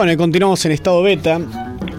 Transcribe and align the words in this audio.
Bueno, 0.00 0.14
y 0.14 0.16
continuamos 0.16 0.64
en 0.64 0.72
estado 0.72 1.02
beta. 1.02 1.38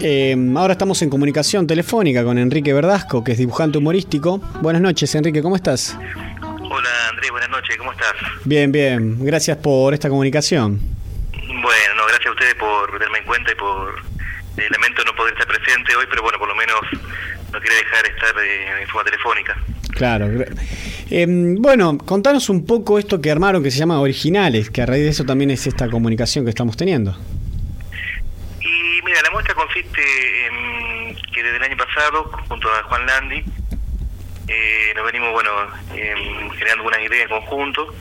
Eh, 0.00 0.34
ahora 0.56 0.72
estamos 0.72 1.00
en 1.02 1.08
comunicación 1.08 1.68
telefónica 1.68 2.24
con 2.24 2.36
Enrique 2.36 2.72
Verdasco, 2.72 3.22
que 3.22 3.30
es 3.30 3.38
dibujante 3.38 3.78
humorístico. 3.78 4.38
Buenas 4.60 4.82
noches, 4.82 5.14
Enrique, 5.14 5.40
¿cómo 5.40 5.54
estás? 5.54 5.96
Hola 6.42 6.88
Andrés, 7.10 7.30
buenas 7.30 7.50
noches, 7.50 7.76
¿cómo 7.76 7.92
estás? 7.92 8.12
Bien, 8.44 8.72
bien. 8.72 9.24
Gracias 9.24 9.56
por 9.58 9.94
esta 9.94 10.08
comunicación. 10.08 10.80
Bueno, 11.30 11.94
no, 11.96 12.02
gracias 12.08 12.26
a 12.26 12.30
ustedes 12.32 12.56
por 12.56 12.90
tenerme 12.90 13.18
en 13.18 13.24
cuenta 13.24 13.52
y 13.52 13.54
por... 13.54 13.94
eh, 14.56 14.68
lamento 14.72 15.04
no 15.04 15.14
poder 15.14 15.34
estar 15.34 15.46
presente 15.46 15.94
hoy, 15.94 16.06
pero 16.10 16.22
bueno, 16.22 16.40
por 16.40 16.48
lo 16.48 16.56
menos 16.56 16.80
no 17.52 17.60
quería 17.60 17.78
dejar 17.78 18.02
de 18.02 18.08
estar 18.08 18.34
eh, 18.44 18.82
en 18.82 18.88
forma 18.88 19.08
telefónica. 19.08 19.56
Claro. 19.94 20.28
Eh, 21.08 21.26
bueno, 21.56 21.98
contanos 21.98 22.48
un 22.48 22.66
poco 22.66 22.98
esto 22.98 23.20
que 23.20 23.30
armaron 23.30 23.62
que 23.62 23.70
se 23.70 23.78
llama 23.78 24.00
Originales, 24.00 24.70
que 24.70 24.82
a 24.82 24.86
raíz 24.86 25.04
de 25.04 25.10
eso 25.10 25.22
también 25.22 25.52
es 25.52 25.68
esta 25.68 25.88
comunicación 25.88 26.44
que 26.44 26.50
estamos 26.50 26.76
teniendo. 26.76 27.16
La 29.22 29.30
muestra 29.30 29.54
consiste 29.54 30.46
en 30.46 31.14
que 31.32 31.42
desde 31.42 31.56
el 31.56 31.62
año 31.62 31.76
pasado, 31.76 32.24
junto 32.48 32.72
a 32.72 32.82
Juan 32.84 33.06
Landi, 33.06 33.44
eh, 34.48 34.92
nos 34.96 35.04
venimos, 35.04 35.32
bueno, 35.32 35.50
em, 35.94 36.50
generando 36.50 36.84
unas 36.84 37.00
ideas 37.00 37.22
en 37.22 37.28
conjunto, 37.28 37.94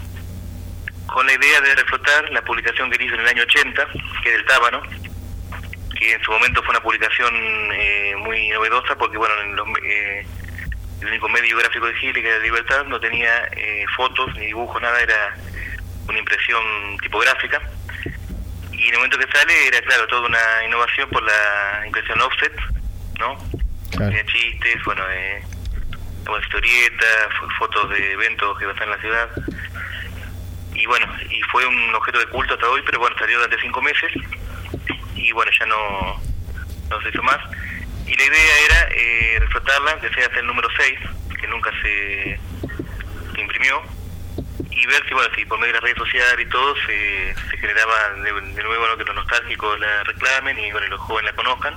con 1.06 1.26
la 1.26 1.34
idea 1.34 1.62
de 1.62 1.76
reflotar 1.76 2.30
la 2.32 2.42
publicación 2.42 2.90
que 2.90 3.04
hizo 3.04 3.16
en 3.16 3.22
el 3.22 3.28
año 3.28 3.44
80, 3.44 3.88
que 4.24 4.30
es 4.30 4.36
del 4.38 4.46
Tábano, 4.46 4.82
que 5.98 6.14
en 6.14 6.24
su 6.24 6.32
momento 6.32 6.64
fue 6.64 6.72
una 6.72 6.82
publicación 6.82 7.34
eh, 7.74 8.16
muy 8.18 8.50
novedosa 8.50 8.96
porque, 8.96 9.18
bueno, 9.18 9.40
en 9.42 9.56
los, 9.56 9.68
eh, 9.84 10.26
el 11.02 11.08
único 11.08 11.30
medio 11.30 11.58
gráfico 11.58 11.86
de 11.86 12.00
Chile, 12.00 12.22
que 12.22 12.30
era 12.30 12.40
Libertad, 12.40 12.86
no 12.86 13.00
tenía 13.00 13.48
eh, 13.56 13.86
fotos 13.96 14.34
ni 14.36 14.48
dibujos, 14.48 14.82
nada, 14.82 15.00
era 15.00 15.36
una 16.08 16.18
impresión 16.18 16.98
tipográfica. 17.02 17.62
Y 18.82 18.88
en 18.88 18.94
el 18.94 18.96
momento 18.98 19.18
que 19.20 19.28
sale 19.32 19.68
era, 19.68 19.80
claro, 19.82 20.08
toda 20.08 20.22
una 20.28 20.40
innovación 20.66 21.08
por 21.10 21.22
la 21.24 21.84
impresión 21.86 22.20
offset, 22.22 22.54
¿no? 23.20 23.38
Claro. 23.92 24.08
Tenía 24.08 24.26
chistes, 24.26 24.84
bueno, 24.86 25.04
eh, 25.12 25.44
historietas, 26.44 27.28
fo- 27.40 27.58
fotos 27.60 27.90
de 27.92 28.12
eventos 28.14 28.58
que 28.58 28.66
pasan 28.66 28.84
en 28.84 28.90
la 28.92 28.98
ciudad. 28.98 29.30
Y 30.74 30.86
bueno, 30.88 31.06
y 31.30 31.42
fue 31.52 31.66
un 31.68 31.94
objeto 31.94 32.18
de 32.20 32.26
culto 32.28 32.54
hasta 32.56 32.68
hoy, 32.70 32.82
pero 32.86 33.00
bueno, 33.00 33.16
salió 33.20 33.38
durante 33.38 33.62
cinco 33.62 33.82
meses 33.82 34.12
y 35.16 35.32
bueno, 35.34 35.52
ya 35.60 35.66
no, 35.68 36.22
no 36.90 37.02
se 37.02 37.10
hizo 37.10 37.22
más. 37.22 37.38
Y 38.08 38.16
la 38.16 38.24
idea 38.24 38.60
era 38.66 38.88
eh, 38.96 39.38
reflotarla, 39.42 40.00
que 40.00 40.10
sea 40.10 40.26
hasta 40.26 40.40
el 40.40 40.48
número 40.48 40.68
6, 40.76 41.00
que 41.40 41.48
nunca 41.48 41.70
se, 41.84 42.40
se 43.36 43.42
imprimió, 43.42 43.82
y 44.82 44.86
ver 44.88 45.08
si, 45.08 45.14
bueno, 45.14 45.30
si 45.36 45.46
por 45.46 45.60
medio 45.60 45.74
de 45.74 45.80
las 45.80 45.84
redes 45.84 45.98
sociales 45.98 46.46
y 46.46 46.50
todo 46.50 46.76
se, 46.88 47.36
se 47.52 47.58
generaba 47.58 48.10
de, 48.14 48.32
nuevo 48.32 48.98
que 48.98 49.04
los 49.04 49.16
nostálgicos 49.16 49.80
la 49.80 50.04
reclamen 50.06 50.58
y 50.58 50.72
bueno, 50.72 50.88
los 50.88 51.00
jóvenes 51.02 51.32
la 51.32 51.36
conozcan. 51.44 51.76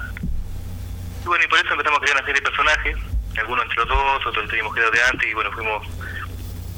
Y 1.22 1.26
bueno, 1.26 1.44
y 1.44 1.48
por 1.48 1.58
eso 1.58 1.72
empezamos 1.72 1.98
a 1.98 2.02
crear 2.02 2.16
una 2.16 2.26
serie 2.26 2.40
de 2.40 2.48
personajes, 2.50 2.96
algunos 3.38 3.64
entre 3.64 3.78
los 3.78 3.88
dos, 3.88 4.26
otros 4.26 4.48
teníamos 4.48 4.72
creado 4.72 4.90
de 4.90 5.02
antes, 5.02 5.28
y 5.30 5.34
bueno, 5.34 5.52
fuimos 5.52 5.86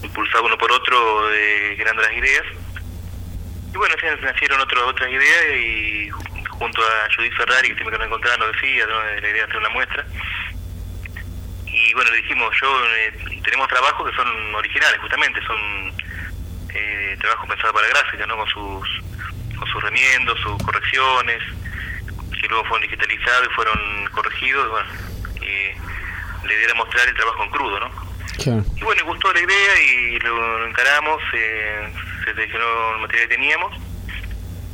impulsados 0.03 0.47
uno 0.47 0.59
por 0.59 0.73
otro, 0.73 1.33
eh, 1.33 1.75
creando 1.79 2.03
las 2.03 2.13
ideas. 2.13 2.45
Y 3.73 3.77
bueno, 3.77 3.95
así 3.97 4.07
nacieron 4.23 4.61
otro, 4.61 4.87
otras 4.87 5.11
ideas 5.11 5.45
y 5.55 6.11
ju- 6.11 6.49
junto 6.49 6.83
a 6.83 7.09
Judith 7.15 7.35
Ferrari, 7.37 7.69
que 7.69 7.75
siempre 7.75 7.93
que 7.93 7.99
nos 7.99 8.07
encontraba, 8.07 8.37
nos 8.39 8.53
decía 8.53 8.87
la 8.87 9.19
idea 9.21 9.33
de 9.33 9.43
hacer 9.43 9.59
una 9.59 9.69
muestra. 9.71 10.05
Y 11.67 11.93
bueno, 11.95 12.11
le 12.11 12.17
dijimos, 12.19 12.55
yo 12.61 12.85
eh, 12.97 13.41
tenemos 13.45 13.69
trabajos 13.69 14.09
que 14.11 14.17
son 14.17 14.55
originales, 14.55 14.99
justamente, 15.01 15.41
son 15.45 15.93
eh, 16.77 17.17
trabajos 17.21 17.49
pensados 17.49 17.75
para 17.75 17.89
gráfica, 17.89 18.27
¿no? 18.27 18.37
con 18.37 18.49
sus 18.49 19.03
con 19.59 19.67
sus 19.69 19.83
remiendos, 19.83 20.39
sus 20.41 20.63
correcciones, 20.63 21.43
que 22.39 22.47
luego 22.49 22.65
fueron 22.67 22.83
digitalizados 22.83 23.49
y 23.51 23.55
fueron 23.55 24.09
corregidos. 24.13 24.67
Y 24.67 24.71
bueno, 24.71 24.89
eh, 25.41 25.77
la 26.45 26.53
idea 26.53 26.65
era 26.65 26.75
mostrar 26.75 27.09
el 27.09 27.15
trabajo 27.15 27.43
en 27.45 27.51
crudo, 27.51 27.81
¿no? 27.81 27.91
Claro. 28.43 28.65
Y 28.77 28.85
bueno, 28.85 29.05
gustó 29.07 29.33
la 29.33 29.41
idea 29.41 29.83
y 29.83 30.19
lo 30.21 30.67
encaramos, 30.67 31.23
eh, 31.33 31.91
se 32.25 32.35
seleccionó 32.35 32.95
el 32.97 33.01
material 33.01 33.29
que 33.29 33.35
teníamos 33.35 33.75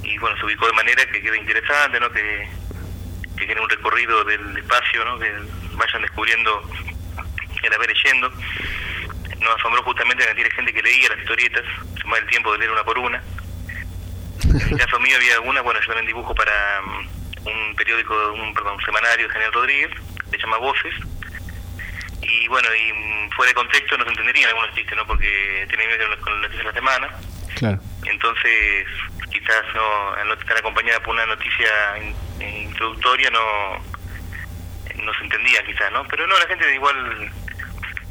y 0.02 0.18
bueno, 0.18 0.36
se 0.36 0.46
ubicó 0.46 0.66
de 0.66 0.72
manera 0.72 1.06
que 1.06 1.22
quede 1.22 1.38
interesante, 1.38 2.00
¿no? 2.00 2.10
Que, 2.10 2.48
que 3.36 3.46
genere 3.46 3.60
un 3.60 3.70
recorrido 3.70 4.24
del 4.24 4.58
espacio, 4.58 5.04
¿no? 5.04 5.18
Que 5.18 5.32
vayan 5.74 6.02
descubriendo 6.02 6.62
y 7.62 7.66
a 7.66 7.70
la 7.70 7.78
vez 7.78 7.88
leyendo. 7.88 8.32
Nos 9.42 9.56
asombró 9.56 9.82
justamente 9.82 10.24
que 10.26 10.34
tiene 10.34 10.50
gente 10.50 10.72
que 10.72 10.82
leía 10.82 11.08
las 11.10 11.18
historietas, 11.18 11.64
tomaba 12.00 12.18
el 12.18 12.26
tiempo 12.28 12.52
de 12.52 12.58
leer 12.58 12.70
una 12.70 12.84
por 12.84 12.98
una. 12.98 13.22
En 14.44 14.60
el 14.60 14.78
caso 14.78 14.98
mío 15.00 15.16
había 15.16 15.34
algunas, 15.34 15.62
bueno, 15.62 15.80
yo 15.80 15.86
también 15.86 16.06
dibujo 16.06 16.34
para 16.34 16.80
mm, 16.82 17.46
un 17.48 17.74
periódico, 17.76 18.14
un, 18.32 18.52
perdón, 18.54 18.74
un 18.76 18.84
semanario 18.84 19.26
de 19.26 19.32
General 19.32 19.52
Rodríguez, 19.52 19.90
se 20.30 20.38
llama 20.38 20.56
Voces, 20.58 20.94
y 22.20 22.48
bueno, 22.48 22.68
y 22.74 22.92
mm, 22.92 23.30
fuera 23.30 23.48
de 23.50 23.54
contexto 23.54 23.96
no 23.98 24.04
se 24.04 24.10
entenderían 24.10 24.48
algunos 24.50 24.74
chistes, 24.74 24.96
¿no? 24.96 25.06
Porque 25.06 25.66
tiene 25.68 25.86
que 25.88 25.96
ver 25.96 26.18
con 26.18 26.32
la- 26.40 26.48
las 26.48 26.50
noticias 26.50 26.58
de 26.58 26.64
la 26.64 26.72
semana. 26.72 27.08
Claro. 27.56 27.80
Entonces, 28.06 28.86
quizás 29.30 29.62
no, 29.74 30.12
al 30.14 30.28
no 30.28 30.34
estar 30.34 30.56
acompañada 30.56 31.00
por 31.00 31.14
una 31.14 31.26
noticia 31.26 31.68
in- 31.98 32.42
introductoria 32.68 33.30
no 33.30 33.92
no 35.02 35.12
se 35.14 35.24
entendía 35.24 35.64
quizás, 35.64 35.90
¿no? 35.92 36.04
Pero 36.06 36.26
no, 36.26 36.38
la 36.38 36.46
gente 36.46 36.74
igual 36.74 37.30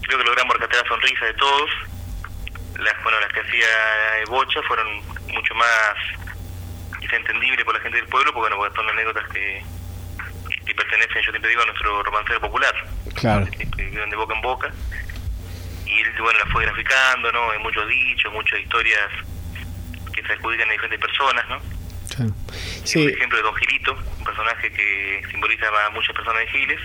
creo 0.02 0.18
que 0.20 0.24
logramos 0.26 0.58
rescatar 0.58 0.84
la 0.84 0.88
sonrisa 0.88 1.26
de 1.26 1.34
todos. 1.36 1.70
Las, 2.80 3.04
bueno, 3.04 3.20
las 3.20 3.32
que 3.34 3.42
hacía 3.42 3.68
eh, 4.22 4.26
Bocha 4.28 4.62
fueron 4.64 4.88
mucho 5.28 5.54
más 5.56 5.96
entendibles 7.12 7.66
por 7.66 7.76
la 7.76 7.82
gente 7.82 7.98
del 7.98 8.08
pueblo, 8.08 8.32
porque 8.32 8.50
bueno, 8.50 8.56
porque 8.56 8.76
son 8.76 8.90
anécdotas 8.90 9.28
que, 9.34 9.62
que 10.66 10.74
pertenecen, 10.76 11.22
yo 11.24 11.32
siempre 11.32 11.50
digo, 11.50 11.62
a 11.62 11.66
nuestro 11.66 12.04
romancero 12.04 12.40
popular 12.40 12.74
Claro. 13.16 13.46
que 13.52 13.70
que 13.70 13.84
viven 13.84 14.10
de 14.10 14.16
boca 14.16 14.34
en 14.34 14.42
boca. 14.42 14.72
Y 15.86 16.00
él, 16.00 16.14
bueno, 16.22 16.40
la 16.40 16.46
fue 16.54 16.64
graficando, 16.66 17.30
¿no? 17.34 17.52
Hay 17.52 17.60
muchos 17.60 17.86
dichos, 17.90 18.32
muchas 18.32 18.60
historias 18.62 19.10
que 20.14 20.24
se 20.24 20.34
adjudican 20.34 20.70
a 20.70 20.72
diferentes 20.72 21.02
personas, 21.02 21.46
¿no? 21.50 21.60
Por 21.60 22.56
Sí, 22.86 23.06
ejemplo, 23.08 23.38
de 23.38 23.44
Don 23.44 23.56
Gilito, 23.56 23.94
un 24.18 24.24
personaje 24.24 24.72
que 24.72 25.22
simboliza 25.32 25.68
a 25.86 25.90
muchas 25.90 26.16
personas 26.16 26.40
de 26.42 26.48
Giles. 26.48 26.80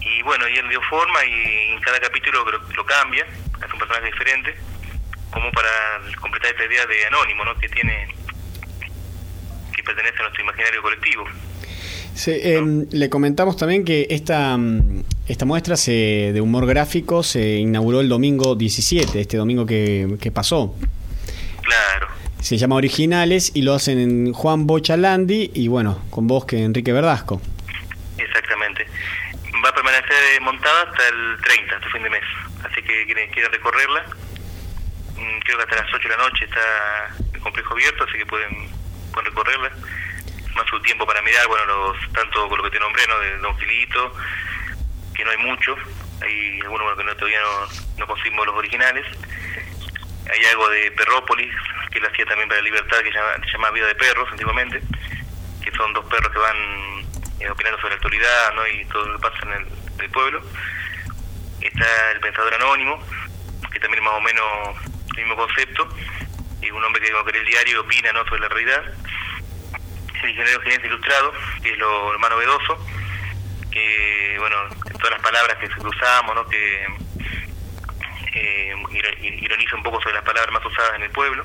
Y 0.00 0.22
bueno, 0.22 0.48
y 0.48 0.56
él 0.56 0.68
dio 0.68 0.80
forma 0.82 1.24
y 1.24 1.72
en 1.72 1.80
cada 1.80 2.00
capítulo 2.00 2.44
lo, 2.50 2.58
lo 2.58 2.86
cambia, 2.86 3.26
hace 3.60 3.72
un 3.72 3.78
personaje 3.78 4.06
diferente, 4.06 4.54
como 5.30 5.50
para 5.52 5.68
completar 6.20 6.50
esta 6.50 6.64
idea 6.64 6.86
de 6.86 7.06
anónimo, 7.06 7.44
¿no? 7.44 7.56
Que 7.58 7.68
tiene, 7.68 8.08
que 9.74 9.82
pertenece 9.82 10.16
a 10.18 10.22
nuestro 10.22 10.42
imaginario 10.42 10.82
colectivo. 10.82 11.24
sí, 12.14 12.32
em, 12.42 12.86
le 12.90 13.08
comentamos 13.08 13.56
también 13.56 13.84
que 13.84 14.06
esta, 14.10 14.56
mm, 14.56 15.04
esta 15.28 15.44
muestra 15.44 15.76
se, 15.76 16.32
de 16.32 16.40
humor 16.40 16.66
gráfico 16.66 17.22
se 17.22 17.56
inauguró 17.56 18.00
el 18.00 18.08
domingo 18.08 18.54
17, 18.54 19.20
este 19.20 19.36
domingo 19.36 19.66
que, 19.66 20.16
que 20.20 20.30
pasó. 20.30 20.74
Claro. 21.62 22.08
Se 22.40 22.56
llama 22.56 22.76
Originales 22.76 23.52
y 23.54 23.62
lo 23.62 23.74
hacen 23.74 23.98
en 23.98 24.32
Juan 24.32 24.66
Bochalandi 24.66 25.50
y 25.54 25.68
bueno, 25.68 26.02
con 26.10 26.26
vos 26.26 26.46
que 26.46 26.64
Enrique 26.64 26.92
Verdasco. 26.92 27.40
Exactamente. 28.16 28.86
Va 29.62 29.68
a 29.68 29.74
permanecer 29.74 30.16
montada 30.40 30.82
hasta 30.82 31.08
el 31.08 31.38
30, 31.42 31.76
hasta 31.76 31.90
fin 31.90 32.02
de 32.02 32.10
mes. 32.10 32.24
Así 32.64 32.82
que 32.82 33.06
quienes 33.06 33.30
quieran 33.32 33.52
recorrerla, 33.52 34.04
mm, 35.16 35.38
creo 35.40 35.56
que 35.56 35.62
hasta 35.62 35.76
las 35.76 35.94
8 35.94 36.08
de 36.08 36.16
la 36.16 36.22
noche 36.22 36.44
está 36.44 37.14
el 37.32 37.40
complejo 37.40 37.74
abierto, 37.74 38.04
así 38.04 38.18
que 38.18 38.26
pueden, 38.26 38.70
pueden 39.12 39.26
recorrerla. 39.26 39.70
Más 40.54 40.66
su 40.66 40.80
tiempo 40.82 41.06
para 41.06 41.22
mirar, 41.22 41.46
bueno, 41.46 41.64
los 41.66 42.12
tanto 42.12 42.48
con 42.48 42.58
lo 42.58 42.64
que 42.64 42.70
te 42.70 42.80
nombré, 42.80 43.06
¿no? 43.06 43.18
De 43.20 43.38
Don 43.38 43.56
Gilito, 43.58 44.14
que 45.14 45.24
no 45.24 45.30
hay 45.30 45.38
mucho. 45.38 45.76
Hay 46.22 46.60
algunos 46.62 46.82
bueno, 46.82 46.96
que 46.96 47.04
no, 47.04 47.16
todavía 47.16 47.40
no, 47.40 47.66
no 47.98 48.06
conseguimos 48.06 48.46
los 48.46 48.56
originales. 48.56 49.06
Hay 50.30 50.44
algo 50.46 50.68
de 50.68 50.90
Perrópolis, 50.92 51.54
que 51.90 51.98
él 51.98 52.06
hacía 52.06 52.26
también 52.26 52.48
para 52.48 52.60
Libertad, 52.62 52.98
que 52.98 53.10
se 53.10 53.18
llama, 53.18 53.34
se 53.44 53.52
llama 53.52 53.70
Vida 53.70 53.86
de 53.86 53.94
Perros 53.94 54.28
antiguamente, 54.30 54.80
que 55.62 55.70
son 55.72 55.92
dos 55.92 56.04
perros 56.06 56.32
que 56.32 56.38
van 56.38 56.56
eh, 57.40 57.50
opinando 57.50 57.78
sobre 57.80 57.90
la 57.90 57.96
actualidad 57.96 58.54
¿no? 58.54 58.66
y 58.66 58.84
todo 58.86 59.06
lo 59.06 59.18
que 59.18 59.28
pasa 59.28 59.38
en 59.46 59.52
el, 59.52 59.66
en 60.00 60.06
el 60.06 60.10
pueblo. 60.10 60.42
Está 61.60 62.10
el 62.12 62.20
Pensador 62.20 62.54
Anónimo, 62.54 62.98
que 63.72 63.78
también 63.80 64.02
es 64.02 64.10
más 64.10 64.14
o 64.14 64.20
menos 64.20 64.46
el 65.16 65.24
mismo 65.24 65.36
concepto, 65.36 65.88
y 66.62 66.70
un 66.70 66.82
hombre 66.84 67.00
que 67.02 67.08
que 67.08 67.32
lee 67.32 67.38
el 67.38 67.46
diario 67.46 67.80
opina 67.82 68.12
¿no? 68.12 68.24
sobre 68.24 68.40
la 68.40 68.48
realidad. 68.48 68.82
El 70.22 70.30
ingeniero 70.30 70.60
gerente 70.60 70.86
ilustrado, 70.86 71.32
que 71.62 71.70
es 71.72 71.78
lo, 71.78 72.12
lo 72.12 72.18
más 72.18 72.30
novedoso, 72.30 72.86
que, 73.70 74.36
bueno, 74.38 74.56
todas 74.98 75.12
las 75.12 75.22
palabras 75.22 75.56
que 75.58 75.68
cruzamos, 75.68 76.34
¿no? 76.34 76.46
que 76.46 76.84
eh, 78.34 78.74
iro- 78.90 79.18
ironiza 79.20 79.76
un 79.76 79.82
poco 79.82 80.00
sobre 80.02 80.16
las 80.16 80.24
palabras 80.24 80.52
más 80.52 80.64
usadas 80.64 80.96
en 80.96 81.02
el 81.04 81.10
pueblo. 81.10 81.44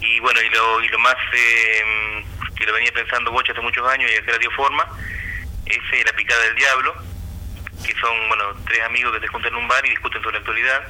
Y 0.00 0.20
bueno, 0.20 0.40
y 0.40 0.48
lo, 0.50 0.80
y 0.80 0.88
lo 0.88 0.98
más 1.00 1.16
eh, 1.32 2.24
que 2.56 2.66
lo 2.66 2.72
venía 2.72 2.92
pensando 2.92 3.32
Bocha 3.32 3.52
hace 3.52 3.60
muchos 3.60 3.86
años 3.88 4.10
y 4.10 4.16
acá 4.16 4.32
le 4.32 4.38
dio 4.38 4.50
forma, 4.52 4.86
es 5.68 5.92
eh, 5.92 6.02
La 6.04 6.12
Picada 6.12 6.42
del 6.42 6.54
Diablo, 6.54 6.94
que 7.84 7.94
son, 8.00 8.28
bueno, 8.28 8.54
tres 8.66 8.82
amigos 8.84 9.12
que 9.14 9.20
se 9.20 9.28
juntan 9.28 9.52
en 9.52 9.58
un 9.58 9.68
bar 9.68 9.84
y 9.86 9.90
discuten 9.90 10.22
sobre 10.22 10.34
la 10.34 10.38
actualidad, 10.38 10.82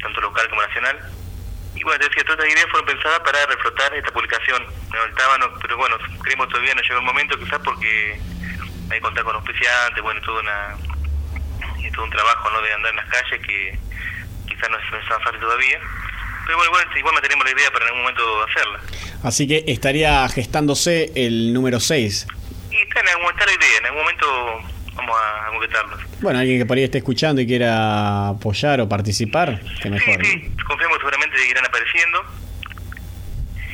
tanto 0.00 0.20
local 0.20 0.48
como 0.48 0.62
nacional. 0.62 0.98
Y 1.74 1.84
bueno, 1.84 1.98
te 2.00 2.08
decía, 2.08 2.24
todas 2.24 2.38
estas 2.38 2.52
ideas 2.52 2.70
fueron 2.70 2.86
pensadas 2.86 3.20
para 3.20 3.46
reflotar 3.46 3.94
esta 3.94 4.10
publicación. 4.12 4.66
No, 4.66 5.58
pero 5.60 5.76
bueno, 5.76 5.96
creemos 6.22 6.48
todavía 6.48 6.74
no 6.74 6.82
llegó 6.82 6.98
el 6.98 7.06
momento, 7.06 7.38
quizás 7.38 7.60
porque 7.64 8.20
hay 8.90 8.98
que 8.98 9.00
contar 9.00 9.24
con 9.24 9.36
auspiciantes, 9.36 10.02
bueno, 10.02 10.20
todo, 10.22 10.40
una, 10.40 10.76
todo 11.94 12.04
un 12.04 12.10
trabajo 12.10 12.50
¿no? 12.50 12.60
de 12.60 12.72
andar 12.72 12.90
en 12.90 12.96
las 12.96 13.06
calles 13.06 13.46
que 13.46 13.78
quizás 14.46 14.70
no 14.70 14.76
es, 14.78 15.08
tan 15.08 15.20
fácil 15.22 15.40
todavía. 15.40 15.80
Pero 16.44 16.58
bueno, 16.58 16.72
igual, 16.72 16.98
igual 16.98 17.14
mantenemos 17.14 17.44
la 17.44 17.52
idea 17.52 17.70
para 17.70 17.84
en 17.84 17.88
algún 17.88 18.02
momento 18.02 18.44
hacerla. 18.44 18.80
Así 19.22 19.46
que 19.46 19.64
estaría 19.66 20.28
gestándose 20.28 21.12
el 21.14 21.52
número 21.54 21.80
6. 21.80 22.26
En 23.02 23.08
algún, 23.08 23.30
está 23.30 23.46
la 23.46 23.52
idea, 23.52 23.78
en 23.78 23.86
algún 23.86 24.02
momento 24.02 24.62
vamos 24.94 25.16
a 25.18 25.50
concretarlo. 25.50 25.96
Bueno, 26.20 26.38
alguien 26.38 26.58
que 26.58 26.66
por 26.66 26.76
ahí 26.76 26.84
esté 26.84 26.98
escuchando 26.98 27.40
y 27.40 27.46
quiera 27.46 28.28
apoyar 28.28 28.80
o 28.80 28.88
participar, 28.88 29.60
que 29.82 29.90
mejor. 29.90 30.24
Sí, 30.24 30.30
sí, 30.30 30.56
confiamos 30.64 30.98
seguramente 30.98 31.36
irán 31.48 31.66
apareciendo. 31.66 32.24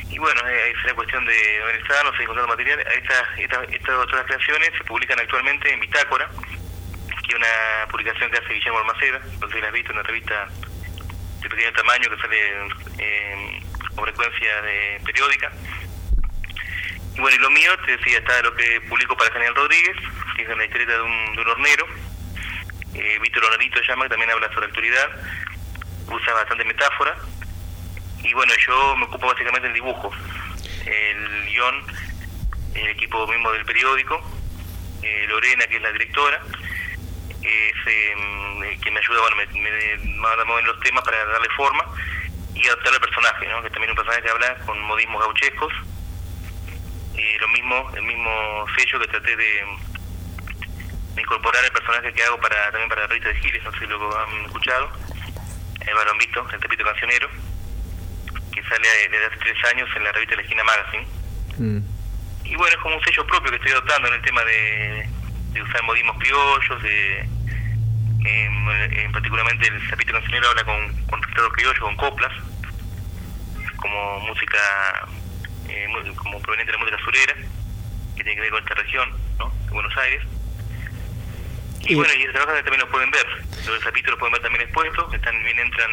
Y 0.09 0.17
bueno, 0.17 0.41
eh, 0.49 0.73
será 0.81 0.95
cuestión 0.95 1.23
de 1.25 1.61
organizarnos 1.61 2.15
y 2.19 2.23
encontrar 2.23 2.47
material. 2.47 2.79
Estas, 2.79 3.23
estas, 3.37 3.69
estas 3.71 3.95
otras 3.95 4.25
creaciones 4.25 4.71
se 4.75 4.83
publican 4.85 5.19
actualmente 5.19 5.71
en 5.71 5.79
Bitácora, 5.79 6.27
que 7.07 7.29
es 7.29 7.35
una 7.35 7.87
publicación 7.91 8.31
que 8.31 8.37
hace 8.37 8.53
Guillermo 8.53 8.79
Almaceda, 8.79 9.19
no 9.39 9.47
sé 9.47 9.53
si 9.53 9.61
la 9.61 9.67
has 9.67 9.73
visto, 9.73 9.93
una 9.93 10.03
revista 10.03 10.47
de 11.43 11.49
pequeño 11.49 11.73
tamaño 11.73 12.09
que 12.09 12.21
sale 12.21 12.37
eh, 12.97 13.61
con 13.93 14.03
frecuencia 14.05 14.61
de 14.63 14.99
periódica. 15.05 15.51
Bueno, 17.19 17.35
y 17.35 17.39
lo 17.39 17.49
mío, 17.49 17.71
te 17.85 17.97
decía, 17.97 18.19
está 18.19 18.41
lo 18.43 18.55
que 18.55 18.79
publico 18.81 19.15
para 19.17 19.29
Daniel 19.31 19.53
Rodríguez, 19.53 19.97
que 20.37 20.43
es 20.43 20.49
una 20.49 20.63
historia 20.63 20.87
de 20.87 21.01
un, 21.01 21.35
de 21.35 21.41
un 21.41 21.47
hornero, 21.49 21.85
eh, 22.93 23.19
Víctor 23.21 23.43
Honorito 23.43 23.81
llama, 23.81 24.05
que 24.05 24.09
también 24.11 24.31
habla 24.31 24.47
sobre 24.53 24.67
actualidad, 24.67 25.09
usa 26.07 26.33
bastante 26.33 26.63
metáfora, 26.63 27.17
y 28.23 28.33
bueno, 28.33 28.53
yo 28.65 28.95
me 28.95 29.03
ocupo 29.03 29.27
básicamente 29.27 29.67
del 29.67 29.73
dibujo, 29.73 30.11
el 30.85 31.45
guion, 31.47 31.83
el 32.75 32.87
equipo 32.87 33.27
mismo 33.27 33.51
del 33.51 33.65
periódico, 33.65 34.21
eh, 35.01 35.25
Lorena, 35.27 35.67
que 35.67 35.75
es 35.75 35.81
la 35.81 35.91
directora, 35.91 36.41
es 37.41 37.73
eh, 37.85 38.79
que 38.81 38.91
me 38.91 38.99
ayuda, 38.99 39.19
bueno, 39.19 39.35
me, 39.35 39.45
me 39.59 39.97
manda 40.15 40.45
mover 40.45 40.63
los 40.63 40.79
temas 40.79 41.03
para 41.03 41.25
darle 41.25 41.49
forma 41.49 41.83
y 42.55 42.65
adaptar 42.65 42.93
al 42.93 43.01
personaje, 43.01 43.45
¿no? 43.49 43.61
que 43.61 43.69
también 43.71 43.91
es 43.91 43.97
un 43.99 44.05
personaje 44.05 44.23
que 44.23 44.29
habla 44.29 44.55
con 44.65 44.79
modismos 44.83 45.21
gauchescos, 45.21 45.73
lo 47.39 47.47
mismo, 47.49 47.91
el 47.95 48.03
mismo 48.03 48.65
sello 48.75 48.99
que 48.99 49.07
traté 49.07 49.35
de, 49.35 49.65
incorporar 51.17 51.63
el 51.65 51.71
personaje 51.71 52.13
que 52.13 52.23
hago 52.23 52.39
para 52.39 52.71
también 52.71 52.89
para 52.89 53.01
la 53.01 53.07
revista 53.07 53.29
de 53.29 53.35
Giles, 53.35 53.63
no 53.63 53.71
sé 53.73 53.79
si 53.79 53.87
lo 53.87 54.17
han 54.17 54.45
escuchado, 54.45 54.89
el 55.85 55.93
balón 55.93 56.17
visto, 56.17 56.47
el 56.51 56.59
tepito 56.59 56.83
cancionero, 56.83 57.29
que 58.53 58.63
sale 58.63 58.87
desde 59.11 59.25
hace 59.25 59.37
tres 59.37 59.57
años 59.73 59.89
en 59.95 60.03
la 60.03 60.11
revista 60.11 60.35
La 60.35 60.41
Esquina 60.41 60.63
Magazine. 60.63 61.07
Mm. 61.57 61.79
Y 62.45 62.55
bueno, 62.55 62.75
es 62.75 62.81
como 62.81 62.95
un 62.95 63.03
sello 63.03 63.25
propio 63.27 63.51
que 63.51 63.57
estoy 63.57 63.71
adoptando 63.71 64.07
en 64.07 64.13
el 64.15 64.21
tema 64.21 64.43
de, 64.43 65.09
usar 65.61 65.83
modismos 65.83 66.17
piollos, 66.17 66.83
de, 66.83 67.29
en, 68.25 69.11
particularmente 69.11 69.67
el 69.67 69.89
tepito 69.89 70.13
cancionero 70.13 70.49
habla 70.49 70.63
con, 70.63 71.05
con 71.05 71.21
criollo, 71.21 71.81
con 71.81 71.95
coplas, 71.95 72.31
como 73.77 74.19
música, 74.21 75.07
eh, 75.69 76.13
como 76.15 76.39
proveniente 76.41 76.71
de 76.71 76.77
la 76.77 76.83
música 76.83 77.03
surera, 77.03 77.35
que 78.15 78.23
tiene 78.23 78.35
que 78.35 78.41
ver 78.41 78.51
con 78.51 78.63
esta 78.63 78.75
región, 78.75 79.09
¿no? 79.37 79.53
de 79.65 79.71
Buenos 79.71 79.95
Aires 79.97 80.23
y, 81.89 81.95
bueno, 81.95 82.13
y 82.13 82.23
ese 82.23 82.33
trabajo 82.33 82.53
también 82.61 82.81
lo 82.81 82.89
pueden 82.89 83.09
ver. 83.09 83.25
Los 83.65 83.83
capítulos 83.83 84.11
lo 84.11 84.19
pueden 84.19 84.33
ver 84.33 84.41
también 84.41 84.63
expuestos. 84.63 85.13
Están, 85.13 85.43
bien 85.43 85.59
entran 85.59 85.89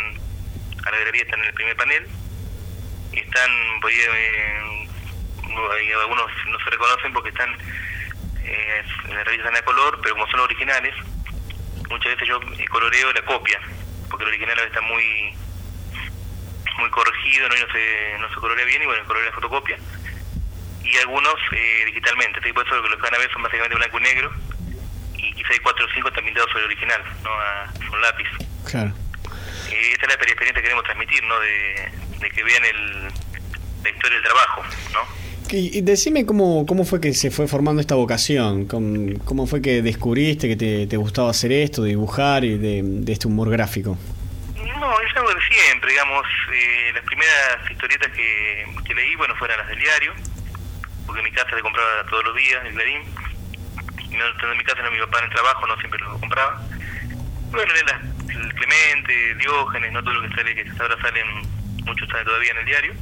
a 0.84 0.90
la 0.90 0.98
galería, 0.98 1.22
están 1.22 1.40
en 1.40 1.46
el 1.46 1.54
primer 1.54 1.76
panel. 1.76 2.06
Y 3.12 3.20
están, 3.20 3.50
pues, 3.80 3.94
eh, 3.96 4.88
algunos 6.00 6.30
no 6.48 6.58
se 6.58 6.70
reconocen 6.70 7.12
porque 7.12 7.30
están 7.30 7.50
eh, 8.44 8.82
en 9.08 9.14
la 9.14 9.24
revista 9.24 9.48
a 9.48 9.62
color, 9.62 9.98
pero 10.02 10.14
como 10.14 10.26
son 10.26 10.40
los 10.40 10.48
originales, 10.50 10.94
muchas 11.88 12.12
veces 12.12 12.28
yo 12.28 12.40
coloreo 12.68 13.12
la 13.12 13.22
copia, 13.22 13.58
porque 14.10 14.24
el 14.24 14.30
original 14.30 14.58
está 14.58 14.80
muy 14.82 15.34
muy 16.78 16.90
corregido 16.90 17.48
¿no? 17.48 17.56
y 17.56 17.60
no 17.60 17.66
se, 17.72 18.18
no 18.20 18.28
se 18.28 18.34
colorea 18.36 18.64
bien, 18.64 18.82
y 18.82 18.86
bueno, 18.86 19.04
coloreo 19.06 19.30
la 19.30 19.34
fotocopia. 19.34 19.78
Y 20.84 20.96
algunos 20.98 21.34
eh, 21.52 21.84
digitalmente, 21.86 22.40
por 22.52 22.66
eso 22.66 22.76
lo 22.76 22.82
que 22.82 22.90
los 22.90 23.00
van 23.00 23.14
a 23.14 23.18
ver 23.18 23.30
son 23.32 23.42
básicamente 23.42 23.76
blanco 23.76 23.98
y 23.98 24.02
negro 24.02 24.32
quizá 25.36 25.52
hay 25.52 25.58
cuatro 25.60 25.84
o 25.84 25.88
cinco 25.94 26.10
también 26.12 26.34
dados 26.34 26.50
sobre 26.50 26.64
el 26.64 26.70
original, 26.70 27.02
¿no? 27.22 27.30
A, 27.30 27.72
con 27.90 28.00
lápiz. 28.00 28.26
Claro. 28.64 28.92
Y 29.70 29.92
esta 29.92 30.02
es 30.02 30.08
la 30.08 30.14
experiencia 30.14 30.54
que 30.54 30.62
queremos 30.62 30.84
transmitir, 30.84 31.22
¿no? 31.24 31.38
De, 31.40 32.30
que 32.30 32.42
vean 32.42 32.64
el, 32.64 33.02
la 33.84 33.90
historia 33.90 34.16
del 34.16 34.24
trabajo, 34.24 34.62
¿no? 34.92 35.00
Y, 35.48 35.80
decime 35.82 36.26
cómo, 36.26 36.66
cómo 36.66 36.84
fue 36.84 37.00
que 37.00 37.14
se 37.14 37.30
fue 37.30 37.46
formando 37.46 37.80
esta 37.80 37.94
vocación, 37.94 38.66
cómo, 38.66 39.16
cómo 39.24 39.46
fue 39.46 39.62
que 39.62 39.80
descubriste 39.80 40.48
que 40.48 40.56
te, 40.56 40.86
te, 40.88 40.96
gustaba 40.96 41.30
hacer 41.30 41.52
esto, 41.52 41.84
dibujar 41.84 42.44
y 42.44 42.58
de, 42.58 42.82
de, 42.82 43.12
este 43.12 43.28
humor 43.28 43.50
gráfico. 43.50 43.96
No, 44.86 45.00
es 45.00 45.16
algo 45.16 45.34
de 45.34 45.40
siempre, 45.40 45.90
digamos, 45.90 46.24
eh, 46.52 46.92
las 46.94 47.02
primeras 47.02 47.68
historietas 47.68 48.08
que, 48.12 48.64
que 48.86 48.94
leí, 48.94 49.16
bueno, 49.16 49.34
fueron 49.34 49.58
las 49.58 49.66
del 49.66 49.80
diario, 49.80 50.14
porque 51.04 51.18
en 51.22 51.24
mi 51.24 51.32
casa 51.32 51.56
le 51.56 51.62
compraba 51.62 52.06
todos 52.08 52.22
los 52.22 52.36
días 52.36 52.64
el 52.64 52.72
Clarín, 52.72 53.02
en 53.02 54.56
mi 54.56 54.62
casa, 54.62 54.82
no 54.82 54.90
mi 54.92 55.00
papá 55.00 55.18
en 55.18 55.24
el 55.24 55.30
trabajo, 55.30 55.66
no 55.66 55.76
siempre 55.78 55.98
lo 55.98 56.20
compraba. 56.20 56.62
Bueno, 57.50 57.72
era 57.74 58.00
el 58.28 58.54
Clemente, 58.54 59.34
Diógenes, 59.34 59.90
no 59.90 60.04
todo 60.04 60.14
lo 60.14 60.22
que 60.22 60.36
sale, 60.36 60.54
que 60.54 60.70
ahora 60.78 60.96
salen, 61.02 61.26
muchos 61.84 62.08
salen 62.08 62.24
todavía 62.24 62.52
en 62.52 62.58
el 62.58 62.66
diario. 62.66 62.94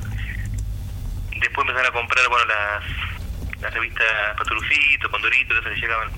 Después 1.37 1.69
empezaron 1.69 1.87
a 1.87 1.93
comprar, 1.93 2.27
bueno, 2.31 2.47
las, 2.47 3.61
las 3.61 3.75
revistas 3.75 4.37
Paturucito, 4.39 5.11
Condorito, 5.11 5.53
esas 5.59 5.75
que 5.75 5.81
llegaban 5.81 6.09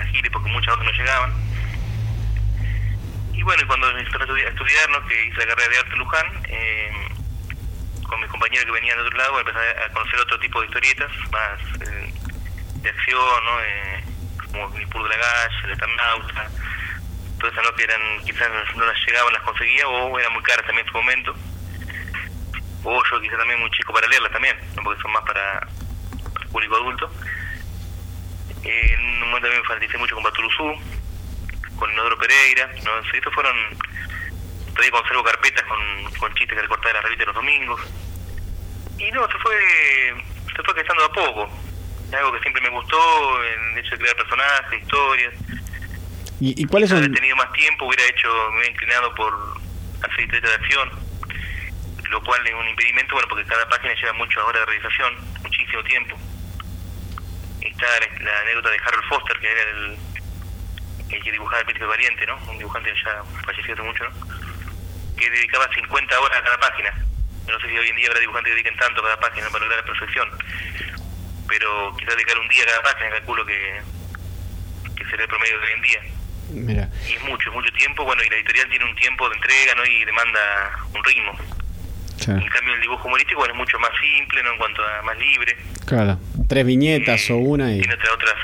a 0.00 0.04
Gire, 0.06 0.32
porque 0.32 0.50
muchas 0.50 0.74
otras 0.74 0.92
no 0.92 0.98
llegaban. 0.98 1.53
Y 3.36 3.42
bueno, 3.42 3.62
cuando 3.66 3.90
empecé 3.90 4.16
a 4.16 4.48
estudiar, 4.48 4.90
¿no? 4.90 5.06
que 5.06 5.26
hice 5.26 5.38
la 5.40 5.46
carrera 5.46 5.70
de 5.70 5.78
arte 5.78 5.96
Luján, 5.96 6.26
eh, 6.48 6.90
con 8.06 8.20
mis 8.20 8.30
compañeros 8.30 8.64
que 8.64 8.70
venían 8.70 8.96
de 8.96 9.02
otro 9.02 9.18
lado, 9.18 9.40
empecé 9.40 9.58
a 9.58 9.92
conocer 9.92 10.20
otro 10.20 10.38
tipo 10.38 10.60
de 10.60 10.66
historietas, 10.66 11.10
más 11.32 11.60
eh, 11.80 12.14
de 12.76 12.88
acción, 12.88 13.44
¿no? 13.44 13.60
Eh, 13.60 14.04
como 14.52 14.78
Nipur 14.78 15.02
de 15.02 15.08
la 15.08 15.16
Galle, 15.16 15.56
el 15.64 15.70
Eternauta, 15.72 16.50
todas 17.40 17.52
esas 17.52 17.64
¿no? 17.64 17.74
que 17.74 17.82
eran, 17.82 18.00
quizás 18.24 18.48
no 18.76 18.84
las 18.84 18.96
llegaban, 19.04 19.32
las 19.32 19.42
conseguía, 19.42 19.88
o 19.88 20.18
eran 20.18 20.32
muy 20.32 20.42
caras 20.44 20.64
también 20.64 20.86
en 20.86 20.92
su 20.92 20.98
momento, 20.98 21.34
o 22.84 23.02
yo 23.10 23.20
quizás 23.20 23.38
también 23.38 23.58
muy 23.58 23.70
chico 23.70 23.92
para 23.92 24.06
leerlas 24.06 24.30
también, 24.30 24.56
porque 24.82 25.02
son 25.02 25.10
más 25.10 25.24
para, 25.24 25.66
el 26.40 26.48
público 26.50 26.76
adulto. 26.76 27.10
en 28.62 29.00
un 29.00 29.20
momento 29.20 29.48
también 29.48 29.62
me 29.62 29.68
fanticé 29.68 29.98
mucho 29.98 30.14
con 30.14 30.22
Baturuzú, 30.22 30.78
con 31.78 31.92
Inodoro 31.92 32.18
Pereira, 32.18 32.70
¿no? 32.84 32.98
estos 33.12 33.34
fueron, 33.34 33.56
todavía 34.68 34.90
conservo 34.90 35.24
carpetas 35.24 35.64
con, 35.64 36.12
con 36.18 36.34
chistes 36.34 36.56
que 36.56 36.62
recortaba 36.62 36.90
en 36.90 36.96
la 36.96 37.02
revista 37.02 37.24
los 37.26 37.34
domingos. 37.34 37.80
Y 38.98 39.10
no, 39.12 39.26
se 39.26 39.38
fue, 39.38 40.14
se 40.54 40.62
fue 40.62 40.74
gestando 40.74 41.04
a 41.04 41.12
poco 41.12 41.50
algo 42.16 42.32
que 42.32 42.40
siempre 42.40 42.62
me 42.62 42.68
gustó, 42.70 43.42
el 43.42 43.78
hecho 43.78 43.90
de 43.90 43.98
crear 43.98 44.16
personajes, 44.16 44.82
historias. 44.82 45.34
¿Y, 46.40 46.62
y 46.62 46.64
cuáles 46.66 46.90
son? 46.90 47.02
Si 47.02 47.10
tenido 47.10 47.36
más 47.36 47.52
tiempo, 47.52 47.86
hubiera 47.86 48.04
hecho, 48.04 48.28
me 48.50 48.58
hubiera 48.58 48.72
inclinado 48.72 49.14
por 49.14 49.34
hacer 50.02 50.20
historietas 50.20 50.50
de 50.50 50.56
acción, 50.56 50.90
lo 52.10 52.22
cual 52.22 52.46
es 52.46 52.54
un 52.54 52.68
impedimento, 52.68 53.14
bueno, 53.14 53.28
porque 53.28 53.44
cada 53.44 53.68
página 53.68 53.94
lleva 53.94 54.12
muchas 54.14 54.42
horas 54.44 54.60
de 54.60 54.66
realización, 54.66 55.14
muchísimo 55.42 55.82
tiempo. 55.84 56.16
Está 57.60 57.86
la, 58.20 58.40
anécdota 58.40 58.70
de 58.70 58.78
Harold 58.78 59.04
Foster, 59.08 59.38
que 59.40 59.50
era 59.50 59.62
el, 59.70 59.98
el 61.16 61.22
que 61.22 61.32
dibujaba 61.32 61.60
el 61.60 61.64
príncipe 61.66 61.86
valiente, 61.86 62.26
¿no? 62.26 62.36
Un 62.50 62.58
dibujante 62.58 62.92
ya 63.04 63.22
fallecido 63.44 63.74
hace 63.74 63.82
mucho, 63.82 64.04
¿no? 64.04 64.10
Que 65.16 65.30
dedicaba 65.30 65.68
50 65.74 66.20
horas 66.20 66.38
a 66.38 66.44
cada 66.44 66.58
página. 66.58 66.94
No 67.46 67.60
sé 67.60 67.68
si 67.68 67.78
hoy 67.78 67.88
en 67.88 67.96
día 67.96 68.08
habrá 68.08 68.20
dibujantes 68.20 68.50
que 68.50 68.54
dediquen 68.54 68.76
tanto 68.78 69.00
a 69.00 69.04
cada 69.04 69.20
página 69.20 69.48
para 69.50 69.64
lograr 69.64 69.84
la 69.84 69.92
perfección 69.92 70.28
pero 71.48 71.94
quizás 71.98 72.16
dedicar 72.16 72.38
un 72.38 72.48
día 72.48 72.62
a 72.64 72.66
cada 72.66 72.82
página, 72.82 73.10
calculo 73.10 73.46
que, 73.46 73.80
que 74.96 75.04
será 75.04 75.22
el 75.22 75.28
promedio 75.28 75.58
de 75.60 75.66
hoy 75.66 75.72
en 75.76 75.82
día. 75.82 76.00
Mira. 76.50 76.88
Y 77.08 77.14
es 77.14 77.22
mucho, 77.24 77.52
mucho 77.52 77.72
tiempo, 77.72 78.04
bueno, 78.04 78.22
y 78.24 78.28
la 78.28 78.36
editorial 78.36 78.68
tiene 78.68 78.84
un 78.84 78.94
tiempo 78.96 79.28
de 79.28 79.36
entrega, 79.36 79.74
¿no? 79.76 79.84
Y 79.84 80.04
demanda 80.04 80.40
un 80.94 81.04
ritmo. 81.04 81.32
En 82.26 82.48
cambio, 82.48 82.74
el 82.74 82.80
dibujo 82.80 83.06
humorístico 83.06 83.40
bueno, 83.40 83.52
es 83.54 83.58
mucho 83.58 83.78
más 83.78 83.90
simple, 84.00 84.42
¿no? 84.42 84.52
En 84.52 84.58
cuanto 84.58 84.82
a 84.82 85.02
más 85.02 85.18
libre. 85.18 85.56
Claro, 85.84 86.18
tres 86.48 86.64
viñetas 86.64 87.28
o 87.30 87.36
una 87.36 87.72
y... 87.72 87.80
Tiene 87.80 87.94
otras, 87.94 88.34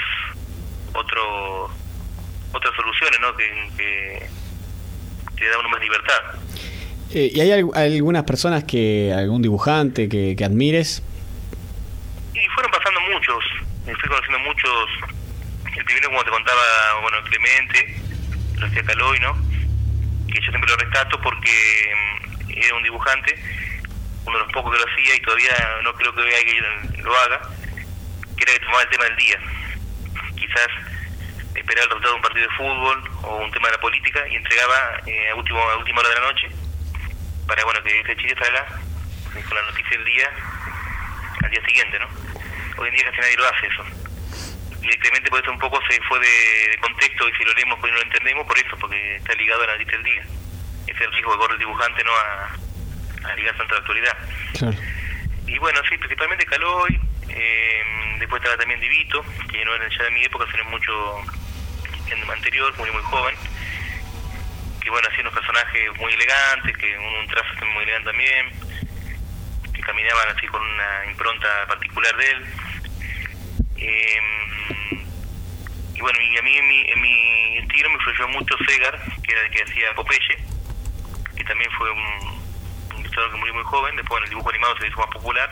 otro, 0.92 1.70
otras 2.52 2.75
soluciones, 2.75 3.21
¿no? 3.21 3.37
Que, 3.37 3.71
que, 3.76 4.26
que 5.37 5.49
da 5.49 5.59
uno 5.59 5.69
más 5.69 5.80
libertad. 5.80 6.21
Eh, 7.12 7.30
¿Y 7.35 7.40
hay 7.40 7.52
algunas 7.52 8.25
personas 8.25 8.64
que, 8.64 9.12
algún 9.16 9.42
dibujante 9.42 10.09
que, 10.09 10.35
que 10.37 10.45
admires? 10.45 11.02
muchos, 13.21 13.45
me 13.87 13.95
fui 13.95 14.09
conociendo 14.09 14.38
muchos. 14.40 14.90
El 15.76 15.85
primero, 15.85 16.09
como 16.09 16.25
te 16.25 16.30
contaba, 16.30 16.62
bueno, 17.02 17.23
Clemente, 17.25 18.00
lo 18.57 18.66
hacía 18.66 18.83
Caloy, 18.83 19.21
¿no? 19.21 19.35
Que 20.26 20.40
yo 20.40 20.50
siempre 20.50 20.71
lo 20.71 20.76
rescato 20.76 21.21
porque 21.21 21.92
era 22.49 22.76
un 22.76 22.83
dibujante, 22.83 23.38
uno 24.26 24.38
de 24.38 24.45
los 24.45 24.52
pocos 24.52 24.73
que 24.73 24.78
lo 24.78 24.90
hacía 24.90 25.16
y 25.16 25.21
todavía 25.21 25.52
no 25.85 25.92
creo 25.95 26.14
que 26.14 26.23
alguien 26.23 27.04
lo 27.04 27.16
haga, 27.19 27.40
que 28.37 28.42
era 28.42 28.52
que 28.52 28.61
tomaba 28.61 28.83
el 28.83 28.88
tema 28.88 29.04
del 29.04 29.16
día. 29.16 29.40
Quizás 30.37 30.69
esperaba 31.54 31.85
el 31.85 31.88
resultado 31.88 32.12
de 32.12 32.16
un 32.16 32.23
partido 32.23 32.49
de 32.49 32.54
fútbol 32.54 33.11
o 33.23 33.37
un 33.37 33.50
tema 33.50 33.69
de 33.69 33.75
la 33.75 33.80
política 33.80 34.26
y 34.28 34.37
entregaba 34.37 35.00
eh, 35.07 35.30
a, 35.30 35.35
último, 35.35 35.61
a 35.61 35.76
última 35.76 36.00
hora 36.00 36.09
de 36.09 36.14
la 36.14 36.26
noche 36.26 36.49
para 37.47 37.64
bueno 37.64 37.83
que 37.83 38.00
ese 38.00 38.16
chile 38.16 38.35
salga 38.38 38.64
con 39.33 39.57
la 39.57 39.62
noticia 39.62 39.97
del 39.97 40.04
día 40.04 40.28
al 41.42 41.50
día 41.50 41.64
siguiente, 41.66 41.99
¿no? 41.99 42.07
Hoy 42.76 42.88
en 42.88 42.95
día 42.95 43.04
casi 43.04 43.21
nadie 43.21 43.37
lo 43.37 43.49
hace 43.49 43.66
eso. 43.66 43.85
Y 44.83 44.88
el 44.88 44.99
Clemente 44.99 45.30
por 45.30 45.40
eso 45.40 45.50
un 45.50 45.59
poco 45.59 45.80
se 45.88 46.00
fue 46.02 46.19
de, 46.21 46.78
contexto 46.80 47.28
y 47.28 47.33
si 47.35 47.45
lo 47.45 47.52
leemos 47.54 47.78
pues 47.80 47.92
no 47.92 47.99
lo 47.99 48.04
entendemos 48.04 48.47
por 48.47 48.59
eso, 48.59 48.76
porque 48.78 49.16
está 49.16 49.35
ligado 49.35 49.62
a 49.64 49.66
la 49.66 49.73
noticia 49.73 49.99
del 49.99 50.04
día. 50.04 50.23
Ese 50.87 50.92
es 50.92 51.00
el 51.00 51.12
riesgo 51.12 51.33
que 51.33 51.38
corre 51.38 51.52
el 51.54 51.59
dibujante, 51.59 52.04
¿no? 52.04 52.12
A, 52.12 53.30
a 53.30 53.35
ligar 53.35 53.57
tanto 53.57 53.75
la 53.75 53.80
actualidad. 53.80 54.16
Y 55.47 55.59
bueno, 55.59 55.80
sí, 55.88 55.99
principalmente 55.99 56.47
Caloy, 56.47 57.00
eh, 57.28 57.83
después 58.19 58.40
estaba 58.40 58.57
también 58.57 58.80
Divito, 58.80 59.25
que 59.50 59.64
no 59.64 59.75
era 59.75 59.88
ya 59.88 60.04
de 60.04 60.11
mi 60.12 60.25
época, 60.25 60.47
sino 60.50 60.64
mucho 60.64 60.92
en 62.12 62.30
anterior, 62.30 62.76
muy 62.78 62.90
muy 62.90 63.02
joven, 63.02 63.34
que 64.82 64.90
bueno, 64.90 65.08
hacía 65.08 65.20
unos 65.22 65.34
personajes 65.34 65.96
muy 65.98 66.12
elegantes, 66.12 66.76
que 66.76 66.98
un, 66.98 67.26
trazo 67.28 67.66
muy 67.74 67.84
elegante 67.84 68.10
también, 68.10 68.46
que 69.72 69.80
caminaban 69.82 70.28
así 70.36 70.46
con 70.46 70.62
una 70.62 71.04
impronta 71.06 71.66
particular 71.66 72.16
de 72.16 72.30
él. 72.30 72.46
Em, 73.76 75.04
y 75.94 76.00
bueno, 76.00 76.20
y 76.20 76.38
a 76.38 76.42
mí 76.42 76.56
en 76.56 76.68
mi, 76.68 76.80
en 76.90 77.00
mi 77.00 77.58
estilo 77.58 77.88
me 77.88 77.94
influyó 77.96 78.28
mucho 78.28 78.56
Segar, 78.66 78.98
que 79.22 79.32
era 79.32 79.42
el 79.42 79.50
que 79.50 79.62
hacía 79.62 79.94
Popeye, 79.94 80.36
que 81.36 81.44
también 81.44 81.70
fue 81.72 81.90
un, 81.90 82.40
que 83.28 83.36
murió 83.36 83.54
muy 83.54 83.64
joven, 83.64 83.96
después 83.96 84.18
en 84.18 84.24
el 84.24 84.30
dibujo 84.30 84.50
animado 84.50 84.76
se 84.78 84.86
hizo 84.86 84.98
más 84.98 85.10
popular, 85.10 85.50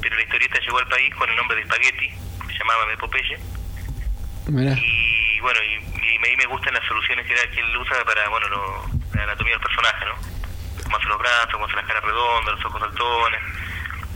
pero 0.00 0.16
la 0.16 0.22
historieta 0.22 0.60
llegó 0.60 0.78
al 0.78 0.88
país 0.88 1.14
con 1.14 1.28
el 1.28 1.36
nombre 1.36 1.56
de 1.56 1.64
Spaghetti, 1.64 2.10
se 2.46 2.58
llamaba 2.58 2.86
de 2.86 2.96
Popeye. 2.96 3.38
Y 4.48 5.15
bueno, 5.40 5.60
y, 5.62 5.74
y, 5.74 6.16
a 6.16 6.20
mí 6.20 6.36
me 6.36 6.46
gustan 6.46 6.74
las 6.74 6.84
soluciones 6.86 7.26
que, 7.26 7.32
era, 7.32 7.50
que 7.50 7.60
él 7.60 7.76
usa 7.76 8.04
para, 8.04 8.28
bueno, 8.28 8.48
lo, 8.48 8.86
la 9.14 9.22
anatomía 9.24 9.54
del 9.54 9.62
personaje, 9.62 10.04
¿no? 10.06 10.14
Cómo 10.82 10.96
hace 10.96 11.06
los 11.06 11.18
brazos, 11.18 11.52
cómo 11.52 11.64
hace 11.66 11.76
las 11.76 11.86
caras 11.86 12.04
redondas, 12.04 12.54
los 12.54 12.64
ojos 12.64 12.80
saltones. 12.80 13.40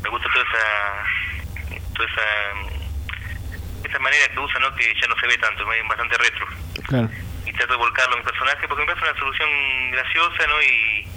Me 0.03 0.11
gusta 0.11 0.29
toda 0.33 0.45
esa, 0.45 1.83
toda 1.95 2.09
esa, 2.09 3.89
esa 3.89 3.99
manera 3.99 4.29
que 4.29 4.39
usa, 4.39 4.61
¿no? 4.61 4.75
Que 4.77 4.95
ya 5.01 5.09
no 5.09 5.17
se 5.19 5.27
ve 5.27 5.39
tanto, 5.39 5.73
es 5.73 5.89
bastante 5.89 6.19
retro. 6.19 6.47
Claro. 6.87 7.11
Y 7.47 7.53
trato 7.53 7.73
de 7.73 7.79
volcarlo 7.79 8.17
en 8.17 8.21
mi 8.21 8.25
personaje 8.25 8.69
porque 8.69 8.85
me 8.85 8.95
parece 8.95 9.11
una 9.11 9.19
solución 9.19 9.49
graciosa, 9.93 10.47
¿no? 10.47 10.63
Y, 10.63 11.09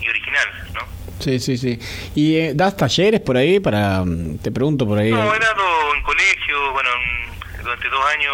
y 0.00 0.08
original, 0.08 0.48
¿no? 0.74 0.98
Sí, 1.20 1.38
sí, 1.40 1.58
sí. 1.58 1.78
¿Y 2.14 2.36
eh, 2.36 2.52
das 2.54 2.76
talleres 2.76 3.20
por 3.20 3.36
ahí? 3.36 3.60
para 3.60 4.04
mm, 4.04 4.38
Te 4.38 4.50
pregunto 4.50 4.86
por 4.86 4.98
ahí. 4.98 5.10
No, 5.10 5.34
he 5.34 5.38
dado 5.38 5.94
en 5.94 6.02
colegio, 6.02 6.72
bueno, 6.72 6.90
durante 7.62 7.88
dos 7.88 8.04
años 8.06 8.32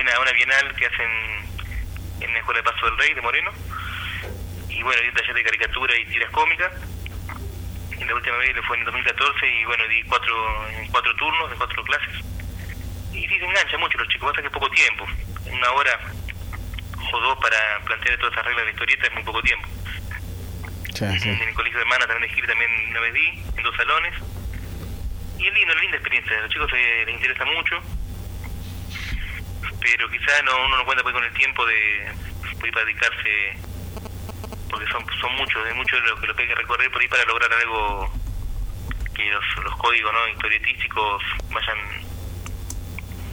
una, 0.00 0.20
una 0.20 0.32
bienal 0.32 0.74
que 0.76 0.86
hacen 0.86 1.10
en 2.20 2.32
la 2.32 2.38
Escuela 2.38 2.60
de 2.60 2.70
Paso 2.70 2.86
del 2.86 2.98
Rey 2.98 3.14
de 3.14 3.22
Moreno. 3.22 3.52
Y 4.68 4.82
bueno, 4.82 5.00
di 5.02 5.08
un 5.08 5.14
taller 5.14 5.34
de 5.34 5.44
caricatura 5.44 5.96
y 5.96 6.06
tiras 6.06 6.30
cómicas. 6.30 6.72
Y 7.98 8.04
la 8.04 8.14
última 8.14 8.36
vez 8.38 8.56
fue 8.66 8.76
en 8.76 8.80
el 8.80 8.86
2014 8.86 9.46
y 9.46 9.64
bueno, 9.64 9.86
di 9.88 10.02
cuatro, 10.04 10.68
en 10.70 10.88
cuatro 10.88 11.14
turnos, 11.16 11.50
de 11.50 11.56
cuatro 11.56 11.82
clases. 11.84 12.14
Y 13.12 13.26
sí, 13.28 13.38
se 13.38 13.44
engancha 13.44 13.78
mucho 13.78 13.98
los 13.98 14.08
chicos, 14.08 14.30
pasa 14.30 14.42
que 14.42 14.48
es 14.48 14.52
poco 14.52 14.68
tiempo. 14.70 15.06
Una 15.46 15.70
hora 15.72 16.00
o 17.12 17.20
dos 17.20 17.38
para 17.38 17.56
plantear 17.84 18.18
todas 18.18 18.32
esas 18.32 18.44
reglas 18.44 18.64
de 18.64 18.70
historieta 18.72 19.06
es 19.06 19.14
muy 19.14 19.22
poco 19.22 19.42
tiempo. 19.42 19.68
En 21.00 21.48
el 21.48 21.54
colegio 21.54 21.78
de 21.78 21.84
Mana 21.84 22.06
también 22.06 22.32
Gil 22.32 22.46
también 22.46 22.70
una 22.90 23.00
vez 23.00 23.12
vi, 23.12 23.42
en 23.56 23.62
dos 23.62 23.76
salones. 23.76 24.14
Y 25.38 25.46
es 25.46 25.54
lindo, 25.54 25.74
es 25.74 25.80
linda 25.80 25.96
experiencia. 25.96 26.38
A 26.38 26.42
los 26.42 26.50
chicos 26.50 26.72
les 26.72 27.08
interesa 27.08 27.44
mucho. 27.44 27.80
Pero 29.84 30.08
quizás 30.08 30.42
no, 30.44 30.64
uno 30.64 30.78
no 30.78 30.84
cuenta 30.86 31.02
pues 31.02 31.14
con 31.14 31.22
el 31.22 31.32
tiempo 31.34 31.62
de, 31.66 32.10
ir 32.64 32.72
para 32.72 32.86
dedicarse, 32.86 33.52
porque 34.70 34.86
son, 34.90 35.04
son 35.20 35.34
muchos, 35.36 35.66
es 35.66 35.74
mucho 35.74 36.00
lo, 36.00 36.16
lo 36.20 36.34
que 36.34 36.42
hay 36.42 36.48
que 36.48 36.54
recorrer 36.54 36.90
por 36.90 37.02
ahí 37.02 37.08
para 37.08 37.22
lograr 37.26 37.52
algo 37.52 38.10
que 39.14 39.30
los, 39.30 39.44
los 39.62 39.76
códigos 39.76 40.10
¿no? 40.10 40.26
historietísticos 40.28 41.22
vayan 41.52 41.78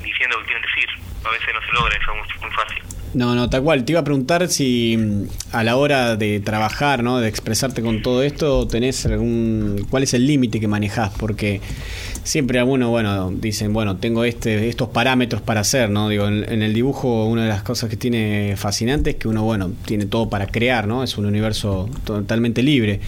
diciendo 0.04 0.36
lo 0.36 0.42
que 0.44 0.52
quieren 0.52 0.68
decir. 0.68 0.90
A 1.24 1.30
veces 1.30 1.54
no 1.54 1.62
se 1.62 1.72
logra 1.72 1.96
eso 1.96 2.16
muy, 2.16 2.28
muy 2.42 2.52
fácil. 2.52 2.84
No, 3.14 3.36
no, 3.36 3.50
tal 3.50 3.62
cual. 3.64 3.84
Te 3.84 3.92
iba 3.92 4.02
a 4.02 4.04
preguntar 4.04 4.48
si 4.48 4.96
mm, 4.98 5.56
a 5.56 5.64
la 5.64 5.76
hora 5.76 6.16
de 6.16 6.40
trabajar, 6.40 7.04
¿no? 7.04 7.20
De 7.20 7.28
expresarte 7.28 7.82
con 7.82 8.02
todo 8.02 8.24
esto, 8.24 8.68
tenés 8.68 9.06
algún... 9.06 9.86
¿Cuál 9.90 10.04
es 10.04 10.14
el 10.14 10.26
límite 10.26 10.60
que 10.60 10.68
manejás? 10.68 11.12
Porque 11.18 11.62
siempre 12.24 12.60
algunos, 12.60 12.90
bueno, 12.90 13.30
dicen, 13.32 13.74
bueno, 13.74 13.98
tengo 13.98 14.24
este, 14.24 14.70
estos 14.70 14.90
parámetros 14.90 15.42
para 15.42 15.60
hacer, 15.62 15.90
¿no? 15.90 16.08
Digo, 16.08 16.28
en, 16.28 16.62
el 16.62 16.74
dibujo 16.74 17.26
una 17.26 17.44
de 17.44 17.50
las 17.50 17.64
cosas 17.64 17.90
que 17.90 17.98
tiene 17.98 18.56
fascinante 18.58 19.12
es 19.12 19.16
que 19.18 19.28
uno, 19.28 19.44
bueno, 19.44 19.72
tiene 19.86 20.06
todo 20.06 20.30
para 20.30 20.48
crear, 20.48 20.88
¿no? 20.88 21.04
Es 21.04 21.18
un 21.18 21.26
universo 21.26 21.90
totalmente 22.06 22.64
libre. 22.64 23.02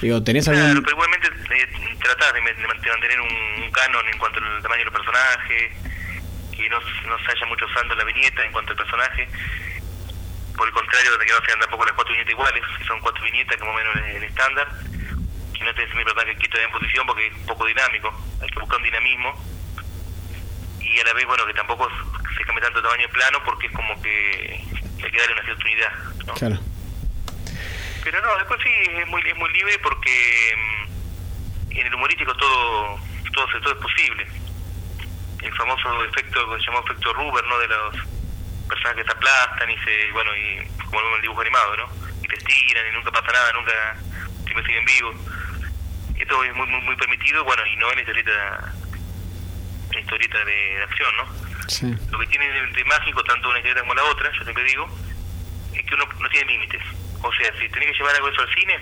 Digo, 0.00 0.22
¿tenés 0.22 0.46
algún...? 0.46 0.62
Claro, 0.62 0.80
pero 0.82 0.92
igualmente 0.92 1.26
eh, 1.26 1.96
tratás 2.00 2.32
de, 2.34 2.40
mantener 2.40 3.20
un, 3.20 3.64
un 3.64 3.70
canon 3.72 4.06
en 4.12 4.18
cuanto 4.18 4.38
al 4.38 4.62
tamaño 4.62 4.80
de 4.80 4.84
los 4.84 4.94
personajes 4.94 5.89
que 6.60 6.68
no, 6.68 6.80
no 6.80 7.18
se 7.24 7.32
haya 7.32 7.46
mucho 7.46 7.66
saldo 7.72 7.92
en 7.92 7.98
la 7.98 8.04
viñeta 8.04 8.44
en 8.44 8.52
cuanto 8.52 8.72
al 8.72 8.78
personaje. 8.78 9.28
Por 10.56 10.68
el 10.68 10.74
contrario, 10.74 11.16
de 11.16 11.24
que 11.24 11.32
no 11.32 11.44
sean 11.46 11.60
tampoco 11.60 11.84
las 11.84 11.94
cuatro 11.94 12.12
viñetas 12.12 12.32
iguales, 12.32 12.62
si 12.78 12.84
son 12.84 13.00
cuatro 13.00 13.24
viñetas, 13.24 13.56
como 13.58 13.72
menos 13.72 13.96
el 13.96 14.24
estándar, 14.24 14.68
que 15.54 15.64
no 15.64 15.74
tenés 15.74 15.94
mi 15.94 16.04
personaje 16.04 16.36
quieto 16.36 16.58
en 16.58 16.70
posición 16.70 17.06
porque 17.06 17.26
es 17.26 17.34
un 17.34 17.46
poco 17.46 17.66
dinámico, 17.66 18.12
hay 18.42 18.48
que 18.48 18.60
buscar 18.60 18.78
un 18.78 18.84
dinamismo. 18.84 19.44
Y 20.80 20.98
a 21.00 21.04
la 21.04 21.12
vez, 21.12 21.26
bueno, 21.26 21.46
que 21.46 21.54
tampoco 21.54 21.88
se 22.36 22.44
cambie 22.44 22.62
tanto 22.62 22.78
el 22.78 22.84
tamaño 22.84 23.06
de 23.06 23.12
plano 23.12 23.42
porque 23.44 23.66
es 23.68 23.72
como 23.72 24.00
que 24.02 24.64
hay 25.02 25.10
que 25.10 25.18
darle 25.18 25.34
una 25.34 25.44
cierta 25.44 25.64
unidad. 25.64 25.92
¿no? 26.26 26.34
Claro. 26.34 26.58
Pero 28.02 28.22
no, 28.22 28.38
después 28.38 28.60
sí, 28.62 28.70
es 28.98 29.06
muy, 29.06 29.22
es 29.24 29.36
muy 29.36 29.52
libre 29.52 29.78
porque 29.78 30.54
mm, 30.56 31.72
en 31.72 31.86
el 31.86 31.94
humorístico 31.94 32.34
todo, 32.34 32.98
todo, 33.32 33.46
todo 33.60 33.72
es 33.72 33.78
posible 33.78 34.39
el 35.42 35.54
famoso 35.54 36.04
efecto 36.04 36.50
que 36.50 36.60
se 36.60 36.66
llamó 36.66 36.80
efecto 36.80 37.12
Ruber, 37.12 37.44
¿no? 37.46 37.58
De 37.58 37.68
los 37.68 37.94
personajes 38.68 39.02
que 39.02 39.10
se 39.10 39.16
aplastan 39.16 39.70
y 39.70 39.78
se, 39.78 40.12
bueno, 40.12 40.30
y 40.36 40.66
como 40.84 41.00
en 41.00 41.14
el 41.16 41.22
dibujo 41.22 41.40
animado, 41.40 41.76
¿no? 41.76 41.88
Y 42.22 42.28
te 42.28 42.36
estiran 42.36 42.86
y 42.86 42.94
nunca 42.94 43.10
pasa 43.10 43.32
nada, 43.32 43.52
nunca 43.52 43.96
siempre 44.44 44.64
siguen 44.66 44.84
vivos. 44.84 45.16
Esto 46.16 46.44
es 46.44 46.54
muy, 46.54 46.66
muy, 46.66 46.80
muy 46.82 46.96
permitido, 46.96 47.44
bueno, 47.44 47.66
y 47.66 47.76
no 47.76 47.90
en 47.92 48.00
historieta, 48.00 48.72
la 49.92 50.00
historieta 50.00 50.44
de, 50.44 50.82
acción, 50.82 51.16
¿no? 51.16 51.68
Sí. 51.68 51.96
Lo 52.10 52.18
que 52.18 52.26
tiene 52.26 52.46
de, 52.48 52.84
mágico 52.84 53.22
tanto 53.24 53.48
una 53.48 53.58
historieta 53.58 53.80
como 53.80 53.94
la 53.94 54.04
otra, 54.04 54.30
yo 54.32 54.44
siempre 54.44 54.64
digo, 54.64 54.88
es 55.72 55.84
que 55.84 55.94
uno 55.94 56.04
no 56.18 56.28
tiene 56.28 56.52
límites. 56.52 56.82
O 57.22 57.32
sea, 57.32 57.52
si 57.58 57.68
tenés 57.70 57.92
que 57.92 57.98
llevar 57.98 58.14
algo 58.14 58.26
de 58.26 58.32
eso 58.32 58.42
al 58.42 58.54
cine, 58.54 58.78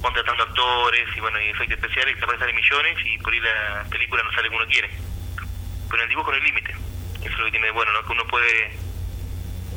contratando 0.00 0.42
actores 0.44 1.08
y 1.16 1.20
bueno 1.20 1.40
y 1.40 1.48
efectos 1.48 1.78
especiales 1.78 2.16
que 2.16 2.38
salen 2.38 2.54
millones 2.54 2.96
y 3.04 3.18
por 3.18 3.32
ahí 3.32 3.40
la 3.40 3.84
película 3.90 4.22
no 4.22 4.32
sale 4.32 4.46
como 4.48 4.60
uno 4.60 4.68
quiere 4.68 4.88
pero 5.90 6.02
el 6.02 6.08
dibujo 6.08 6.30
no 6.30 6.36
hay 6.36 6.42
límite. 6.42 6.72
Eso 7.20 7.30
es 7.30 7.38
lo 7.38 7.44
que 7.46 7.50
tiene 7.50 7.66
de 7.66 7.72
bueno, 7.72 7.92
¿no? 7.92 8.06
que 8.06 8.12
uno 8.12 8.26
puede, 8.26 8.70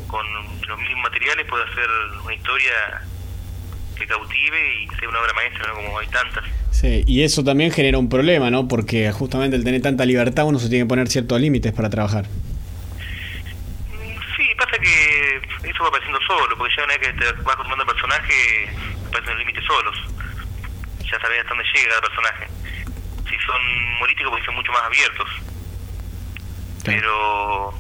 con 0.07 0.25
los 0.67 0.79
mismos 0.79 1.03
materiales, 1.03 1.45
puede 1.47 1.63
hacer 1.63 1.89
una 2.23 2.33
historia 2.33 3.01
que 3.97 4.07
cautive 4.07 4.75
y 4.75 4.87
sea 4.99 5.09
una 5.09 5.19
obra 5.19 5.33
maestra, 5.33 5.67
¿no? 5.67 5.75
como 5.75 5.99
hay 5.99 6.07
tantas. 6.07 6.43
Sí, 6.71 7.03
y 7.05 7.23
eso 7.23 7.43
también 7.43 7.71
genera 7.71 7.97
un 7.97 8.09
problema, 8.09 8.49
¿no? 8.49 8.67
Porque 8.67 9.11
justamente 9.11 9.55
el 9.55 9.63
tener 9.63 9.81
tanta 9.81 10.05
libertad 10.05 10.45
uno 10.45 10.59
se 10.59 10.69
tiene 10.69 10.85
que 10.85 10.89
poner 10.89 11.07
ciertos 11.07 11.39
límites 11.39 11.73
para 11.73 11.89
trabajar. 11.89 12.25
Sí, 14.37 14.47
pasa 14.57 14.77
que 14.79 15.69
eso 15.69 15.83
va 15.83 15.89
apareciendo 15.89 16.19
solo, 16.25 16.57
porque 16.57 16.73
ya 16.75 16.83
una 16.83 16.97
vez 16.97 17.07
que 17.07 17.13
te 17.13 17.31
vas 17.43 17.55
formando 17.55 17.85
personaje, 17.85 18.69
aparecen 19.07 19.29
los 19.29 19.39
límites 19.39 19.63
solos. 19.65 19.95
Ya 21.03 21.19
sabes 21.19 21.41
hasta 21.41 21.49
dónde 21.49 21.65
llega 21.73 21.95
el 21.95 22.01
personaje. 22.01 22.47
Si 23.29 23.37
son 23.45 23.61
humorísticos, 23.95 24.31
pues 24.31 24.45
son 24.45 24.55
mucho 24.55 24.71
más 24.71 24.83
abiertos 24.83 25.29
pero 26.83 27.73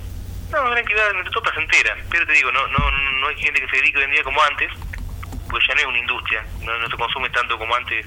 no, 0.51 0.71
tranquilidad, 0.71 1.11
entre 1.11 1.31
todo 1.31 1.49
entera 1.57 1.95
Pero 2.09 2.25
te 2.25 2.33
digo, 2.33 2.51
no, 2.51 2.67
no, 2.67 2.91
no 2.91 3.27
hay 3.27 3.37
gente 3.37 3.61
que 3.61 3.67
se 3.69 3.77
dedique 3.77 3.97
hoy 3.97 4.03
en 4.03 4.11
día 4.11 4.23
como 4.23 4.41
antes, 4.43 4.69
pues 5.49 5.63
ya 5.67 5.75
no 5.75 5.81
es 5.81 5.87
una 5.87 5.97
industria, 5.99 6.45
no, 6.61 6.77
no 6.77 6.89
se 6.89 6.97
consume 6.97 7.29
tanto 7.29 7.57
como 7.57 7.75
antes 7.75 8.05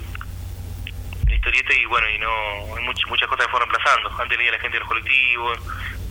la 1.26 1.34
historieta 1.34 1.72
y 1.72 1.84
bueno, 1.86 2.08
y 2.08 2.18
no 2.18 2.76
hay 2.76 2.84
muchas, 2.84 3.08
muchas 3.08 3.28
cosas 3.28 3.46
que 3.46 3.50
fueron 3.50 3.68
reemplazando. 3.70 4.10
Antes 4.20 4.38
leía 4.38 4.52
la 4.52 4.58
gente 4.58 4.76
de 4.76 4.80
los 4.80 4.88
colectivos, 4.88 5.58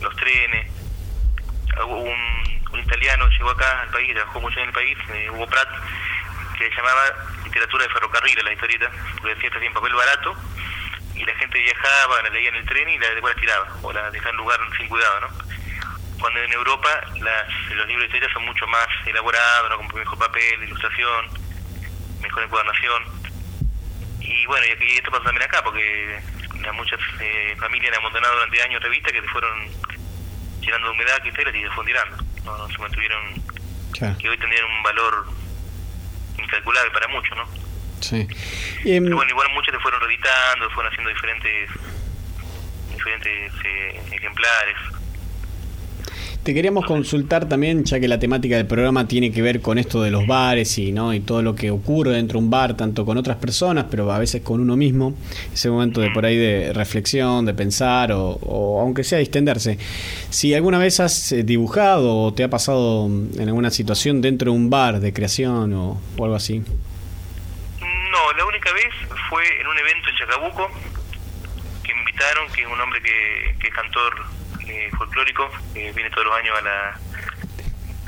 los 0.00 0.16
trenes. 0.16 0.70
Un, 1.86 2.62
un 2.72 2.80
italiano 2.80 3.28
llegó 3.28 3.50
acá 3.50 3.82
al 3.82 3.90
país, 3.90 4.14
trabajó 4.14 4.40
mucho 4.40 4.60
en 4.60 4.66
el 4.66 4.72
país, 4.72 4.98
eh, 5.12 5.30
Hugo 5.30 5.46
Pratt, 5.46 5.68
que 6.58 6.70
llamaba 6.70 7.02
literatura 7.44 7.84
de 7.84 7.90
ferrocarril 7.90 8.44
la 8.44 8.52
historieta, 8.52 8.90
porque 9.20 9.34
decía 9.34 9.50
que 9.50 9.66
en 9.66 9.72
papel 9.72 9.94
barato 9.94 10.36
y 11.14 11.24
la 11.24 11.34
gente 11.36 11.58
viajaba, 11.58 12.22
la 12.22 12.30
leía 12.30 12.48
en 12.48 12.56
el 12.56 12.66
tren 12.66 12.88
y 12.88 12.98
la 12.98 13.10
después 13.10 13.34
la 13.34 13.40
tiraba, 13.40 13.68
o 13.82 13.92
la 13.92 14.10
dejaba 14.10 14.30
en 14.30 14.36
lugar 14.36 14.58
sin 14.76 14.88
cuidado, 14.88 15.20
¿no? 15.20 15.28
cuando 16.24 16.40
en 16.40 16.52
Europa 16.52 16.88
las, 17.20 17.48
los 17.74 17.86
libros 17.86 18.00
de 18.00 18.16
historia 18.16 18.32
son 18.32 18.46
mucho 18.46 18.66
más 18.66 18.86
elaborados, 19.04 19.70
¿no? 19.70 19.76
con 19.76 20.00
mejor 20.00 20.18
papel, 20.18 20.62
ilustración, 20.62 21.26
mejor 22.22 22.44
encuadernación. 22.44 23.02
Y 24.20 24.46
bueno, 24.46 24.64
y, 24.80 24.96
esto 24.96 25.10
pasa 25.10 25.24
también 25.24 25.42
acá, 25.42 25.62
porque 25.62 26.18
muchas 26.72 26.98
eh, 27.20 27.54
familias 27.58 27.92
han 27.92 28.00
abandonado 28.00 28.34
durante 28.36 28.62
años 28.62 28.82
revistas 28.82 29.12
que 29.12 29.20
se 29.20 29.28
fueron 29.28 29.68
llenando 30.60 30.88
de 30.88 30.94
humedad 30.94 31.22
que 31.22 31.28
y 31.28 31.32
se 31.32 31.42
fueron 31.42 31.86
tirando. 31.86 32.16
No, 32.44 32.68
se 32.68 32.78
mantuvieron, 32.78 33.34
que 34.18 34.28
hoy 34.30 34.38
tendrían 34.38 34.64
un 34.64 34.82
valor 34.82 35.26
incalculable 36.38 36.90
para 36.90 37.08
muchos, 37.08 37.36
¿no? 37.36 37.63
Sí. 38.00 38.26
Em, 38.84 39.04
Pero 39.04 39.16
bueno, 39.16 39.30
igual 39.30 39.48
muchos 39.54 39.74
se 39.74 39.80
fueron 39.80 40.00
reeditando, 40.00 40.70
fueron 40.70 40.92
haciendo 40.92 41.10
diferentes 41.10 41.70
diferentes 42.94 43.52
eh, 43.64 44.00
ejemplares. 44.12 44.76
Te 46.44 46.52
queríamos 46.52 46.84
consultar 46.84 47.48
también, 47.48 47.84
ya 47.84 47.98
que 47.98 48.06
la 48.06 48.18
temática 48.18 48.58
del 48.58 48.66
programa 48.66 49.08
tiene 49.08 49.32
que 49.32 49.40
ver 49.40 49.62
con 49.62 49.78
esto 49.78 50.02
de 50.02 50.10
los 50.10 50.26
bares 50.26 50.76
y, 50.76 50.92
¿no? 50.92 51.14
y 51.14 51.20
todo 51.20 51.40
lo 51.40 51.54
que 51.54 51.70
ocurre 51.70 52.16
dentro 52.16 52.38
de 52.38 52.44
un 52.44 52.50
bar, 52.50 52.76
tanto 52.76 53.06
con 53.06 53.16
otras 53.16 53.38
personas, 53.38 53.86
pero 53.90 54.12
a 54.12 54.18
veces 54.18 54.42
con 54.42 54.60
uno 54.60 54.76
mismo, 54.76 55.14
ese 55.54 55.70
momento 55.70 56.02
de 56.02 56.10
por 56.10 56.26
ahí 56.26 56.36
de 56.36 56.74
reflexión, 56.74 57.46
de 57.46 57.54
pensar 57.54 58.12
o, 58.12 58.78
aunque 58.78 59.04
sea 59.04 59.18
distenderse. 59.20 59.78
Si 60.28 60.52
alguna 60.52 60.76
vez 60.76 61.00
has 61.00 61.32
eh, 61.32 61.44
dibujado 61.44 62.14
o 62.14 62.34
te 62.34 62.44
ha 62.44 62.50
pasado 62.50 63.06
en 63.06 63.48
alguna 63.48 63.70
situación 63.70 64.20
dentro 64.20 64.52
de 64.52 64.58
un 64.58 64.68
bar 64.68 65.00
de 65.00 65.14
creación 65.14 65.72
o, 65.72 65.98
algo 66.18 66.34
así. 66.34 66.62
La 68.36 68.44
única 68.44 68.72
vez 68.72 68.92
fue 69.28 69.60
en 69.60 69.66
un 69.66 69.78
evento 69.78 70.10
en 70.10 70.16
Chacabuco 70.16 70.70
que 71.84 71.94
me 71.94 72.00
invitaron, 72.00 72.50
que 72.52 72.62
es 72.62 72.66
un 72.66 72.80
hombre 72.80 73.00
que, 73.00 73.56
que 73.60 73.68
es 73.68 73.74
cantor 73.74 74.26
eh, 74.66 74.90
folclórico, 74.96 75.50
que 75.72 75.92
viene 75.92 76.10
todos 76.10 76.26
los 76.26 76.36
años 76.36 76.58
a 76.58 76.62
la, 76.62 76.98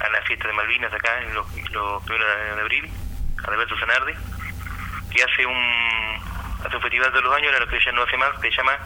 a 0.01 0.09
la 0.09 0.23
fiesta 0.23 0.49
de 0.49 0.55
Malvinas 0.55 0.93
acá, 0.93 1.23
en 1.23 1.35
los, 1.35 1.47
primeros 1.53 2.05
de 2.09 2.61
abril, 2.61 2.91
a 3.45 3.51
Alberto 3.51 3.79
Zanardi, 3.79 4.15
que 5.13 5.23
hace 5.23 5.47
un, 5.47 6.23
hace 6.65 6.77
un 6.77 6.83
festival 6.83 7.11
todos 7.11 7.25
los 7.25 7.37
años, 7.37 7.53
ahora 7.53 7.65
lo 7.65 7.71
que 7.71 7.85
ya 7.85 7.93
no 7.93 8.03
hace 8.03 8.17
más, 8.17 8.39
que 8.41 8.51
se 8.51 8.57
llama 8.57 8.79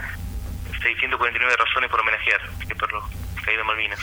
649 0.83 1.57
razones 1.57 1.91
por 1.91 2.01
homenajear, 2.01 2.41
que 2.69 2.75
por 2.75 2.93
los 2.93 3.05
caídos 3.45 3.59
de 3.59 3.65
Malvinas. 3.65 4.01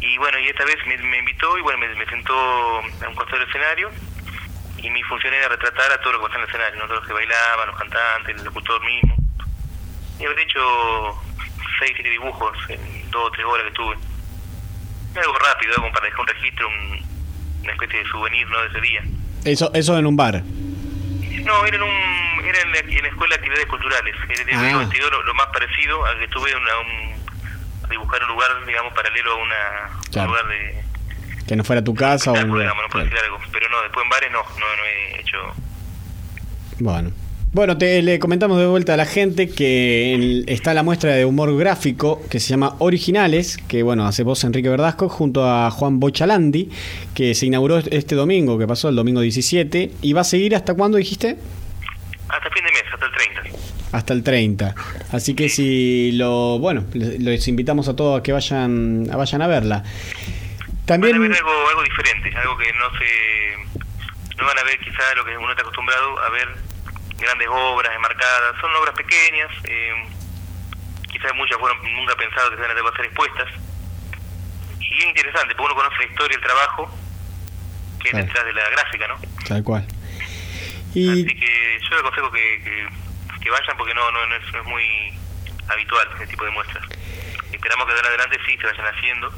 Y 0.00 0.18
bueno, 0.18 0.38
y 0.38 0.48
esta 0.48 0.64
vez 0.64 0.76
me, 0.86 1.18
invitó 1.18 1.58
y 1.58 1.62
bueno, 1.62 1.78
me, 1.78 2.06
sentó 2.06 2.34
a 2.34 3.08
un 3.08 3.14
costado 3.14 3.38
del 3.38 3.48
escenario 3.48 3.90
y 4.78 4.90
mi 4.90 5.02
función 5.04 5.32
era 5.34 5.48
retratar 5.48 5.92
a 5.92 6.00
todos 6.00 6.14
los 6.14 6.22
que 6.22 6.26
están 6.26 6.40
en 6.40 6.44
el 6.44 6.48
escenario, 6.48 6.78
¿no? 6.80 6.86
todos 6.86 7.00
los 7.00 7.08
que 7.08 7.14
bailaban, 7.14 7.68
los 7.68 7.76
cantantes, 7.76 8.36
el 8.36 8.44
locutor 8.44 8.84
mismo. 8.84 9.16
Y 10.18 10.24
haber 10.24 10.38
hecho 10.40 11.22
seis, 11.78 11.92
siete 11.94 12.10
dibujos 12.10 12.56
en 12.68 13.10
dos 13.10 13.28
o 13.28 13.30
tres 13.30 13.46
horas 13.46 13.66
que 13.66 13.72
tuve. 13.72 13.96
Algo 15.16 15.38
rápido, 15.38 15.74
como 15.76 15.92
para 15.92 16.06
dejar 16.06 16.20
un 16.20 16.26
registro, 16.26 16.68
una 17.62 17.72
especie 17.72 17.98
de 18.00 18.08
souvenir 18.10 18.48
¿no? 18.48 18.60
de 18.60 18.68
ese 18.68 18.80
día. 18.80 19.02
¿Eso, 19.44 19.70
eso 19.74 19.98
en 19.98 20.06
un 20.06 20.16
bar? 20.16 20.42
No, 20.42 21.64
era 21.64 21.76
en, 21.76 21.82
un, 21.82 22.44
era 22.44 22.60
en, 22.60 22.72
la, 22.72 22.78
en 22.80 23.02
la 23.02 23.08
Escuela 23.08 23.34
de 23.34 23.36
Actividades 23.36 23.66
Culturales. 23.66 24.16
Era 24.28 24.60
ah. 24.60 24.88
lo, 25.10 25.22
lo, 25.22 25.34
más 25.34 25.46
parecido 25.46 26.04
a 26.04 26.18
que 26.18 26.24
estuve 26.24 26.50
en 26.50 26.58
un, 26.58 27.84
a 27.84 27.88
dibujar 27.88 28.22
un 28.24 28.28
lugar, 28.28 28.66
digamos, 28.66 28.92
paralelo 28.92 29.32
a 29.32 29.36
una, 29.36 30.22
un 30.22 30.26
lugar 30.26 30.46
de... 30.48 30.85
Que 31.46 31.56
no 31.56 31.64
fuera 31.64 31.82
tu 31.82 31.94
casa 31.94 32.32
o 32.32 32.34
un 32.34 32.48
lugar, 32.48 32.66
no 32.66 32.88
puedo 32.90 33.04
decir 33.04 33.18
algo. 33.24 33.38
Pero 33.52 33.68
no, 33.68 33.82
después 33.82 34.04
en 34.04 34.10
bares 34.10 34.30
no, 34.32 34.42
no, 34.42 34.76
no 34.76 34.84
he 34.84 35.20
hecho... 35.20 35.38
Bueno. 36.78 37.26
Bueno, 37.56 37.78
te, 37.78 38.02
le 38.02 38.18
comentamos 38.18 38.58
de 38.58 38.66
vuelta 38.66 38.92
a 38.92 38.96
la 38.98 39.06
gente 39.06 39.48
que 39.48 40.44
está 40.46 40.74
la 40.74 40.82
muestra 40.82 41.14
de 41.14 41.24
humor 41.24 41.56
gráfico 41.56 42.20
que 42.28 42.38
se 42.38 42.48
llama 42.48 42.74
Originales, 42.80 43.56
que 43.56 43.82
bueno, 43.82 44.06
hace 44.06 44.24
voz 44.24 44.44
Enrique 44.44 44.68
Verdasco 44.68 45.08
junto 45.08 45.48
a 45.48 45.70
Juan 45.70 45.98
Bochalandi, 45.98 46.68
que 47.14 47.34
se 47.34 47.46
inauguró 47.46 47.78
este 47.78 48.14
domingo, 48.14 48.58
que 48.58 48.66
pasó 48.66 48.90
el 48.90 48.96
domingo 48.96 49.22
17, 49.22 49.90
y 50.02 50.12
va 50.12 50.20
a 50.20 50.24
seguir 50.24 50.54
hasta 50.54 50.74
cuándo 50.74 50.98
dijiste? 50.98 51.38
Hasta 52.28 52.50
fin 52.50 52.62
de 52.62 52.72
mes, 52.72 52.82
hasta 52.92 53.06
el 53.06 53.12
30. 53.12 53.58
Hasta 53.92 54.12
el 54.12 54.22
30. 54.22 54.74
Así 55.12 55.34
que 55.34 55.48
si 55.48 56.12
lo, 56.12 56.58
bueno, 56.58 56.84
les 56.92 57.48
invitamos 57.48 57.88
a 57.88 57.96
todos 57.96 58.20
a 58.20 58.22
que 58.22 58.32
vayan 58.32 59.08
a 59.10 59.16
vayan 59.16 59.40
a 59.40 59.46
verla. 59.46 59.82
También 60.86 61.18
van 61.18 61.24
a 61.24 61.28
ver 61.28 61.38
algo, 61.38 61.68
algo 61.68 61.82
diferente, 61.82 62.34
algo 62.36 62.56
que 62.56 62.72
no 62.74 62.90
se 62.98 63.56
no 64.36 64.46
van 64.46 64.58
a 64.58 64.62
ver 64.64 64.78
quizás 64.78 65.16
lo 65.16 65.24
que 65.24 65.36
uno 65.36 65.50
está 65.50 65.62
acostumbrado 65.62 66.18
a 66.20 66.28
ver 66.30 66.48
grandes 67.18 67.48
obras 67.50 67.94
enmarcadas, 67.94 68.60
son 68.60 68.74
obras 68.76 68.94
pequeñas, 68.94 69.50
eh, 69.64 70.08
quizás 71.10 71.34
muchas 71.34 71.58
fueron 71.58 71.78
nunca 71.94 72.14
pensado 72.16 72.50
que 72.50 72.56
se 72.56 72.62
van 72.62 72.70
a 72.70 72.96
ser 72.96 73.04
expuestas. 73.06 73.48
Y 74.78 74.98
es 74.98 75.04
interesante, 75.06 75.54
porque 75.54 75.72
uno 75.72 75.82
conoce 75.82 75.98
la 75.98 76.10
historia, 76.10 76.36
el 76.36 76.42
trabajo 76.42 76.98
que 78.00 78.16
hay 78.16 78.22
detrás 78.24 78.44
de 78.44 78.52
la 78.52 78.68
gráfica, 78.70 79.08
¿no? 79.08 79.18
Tal 79.46 79.64
cual. 79.64 79.86
Y... 80.94 81.10
Así 81.10 81.26
que 81.26 81.80
yo 81.80 81.90
le 81.90 82.00
aconsejo 82.00 82.30
que, 82.30 82.88
que, 83.42 83.50
vayan 83.50 83.76
porque 83.76 83.94
no, 83.94 84.10
no, 84.10 84.26
no, 84.26 84.34
es, 84.36 84.64
muy 84.64 85.12
habitual 85.68 86.08
ese 86.16 86.26
tipo 86.26 86.44
de 86.44 86.50
muestras. 86.50 86.84
Esperamos 87.52 87.86
que 87.86 87.94
de 87.94 88.00
adelante 88.00 88.38
sí 88.46 88.56
se 88.56 88.66
vayan 88.66 88.94
haciendo. 88.94 89.32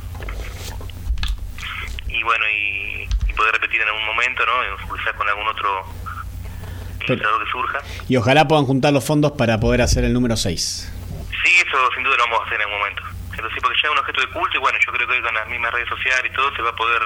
Y 2.09 2.23
bueno, 2.23 2.45
y, 2.49 3.09
y 3.29 3.33
poder 3.35 3.53
repetir 3.55 3.81
en 3.83 3.89
algún 3.89 4.07
momento, 4.07 4.43
¿no? 4.47 4.97
Quizás 4.97 5.15
con 5.15 5.29
algún 5.29 5.47
otro 5.47 5.85
que 7.17 7.51
surja. 7.51 7.79
Y 8.09 8.17
ojalá 8.17 8.47
puedan 8.47 8.67
juntar 8.67 8.93
los 8.93 9.05
fondos 9.05 9.33
para 9.33 9.59
poder 9.61 9.83
hacer 9.83 10.05
el 10.05 10.13
número 10.13 10.37
6. 10.37 10.93
Sí, 11.43 11.51
eso 11.67 11.77
sin 11.95 12.05
duda 12.05 12.17
lo 12.17 12.25
vamos 12.25 12.41
a 12.41 12.45
hacer 12.45 12.57
en 12.57 12.63
algún 12.63 12.79
momento. 12.79 13.03
Entonces, 13.35 13.59
porque 13.63 13.79
ya 13.83 13.89
es 13.89 13.93
un 13.93 13.99
objeto 13.99 14.21
de 14.21 14.27
culto 14.29 14.57
y 14.57 14.61
bueno, 14.61 14.79
yo 14.85 14.93
creo 14.93 15.07
que 15.07 15.15
hoy 15.15 15.23
con 15.23 15.35
las 15.35 15.49
mismas 15.49 15.73
redes 15.73 15.89
sociales 15.89 16.31
y 16.31 16.35
todo 16.35 16.55
se 16.55 16.63
va 16.63 16.71
a 16.71 16.77
poder 16.77 17.03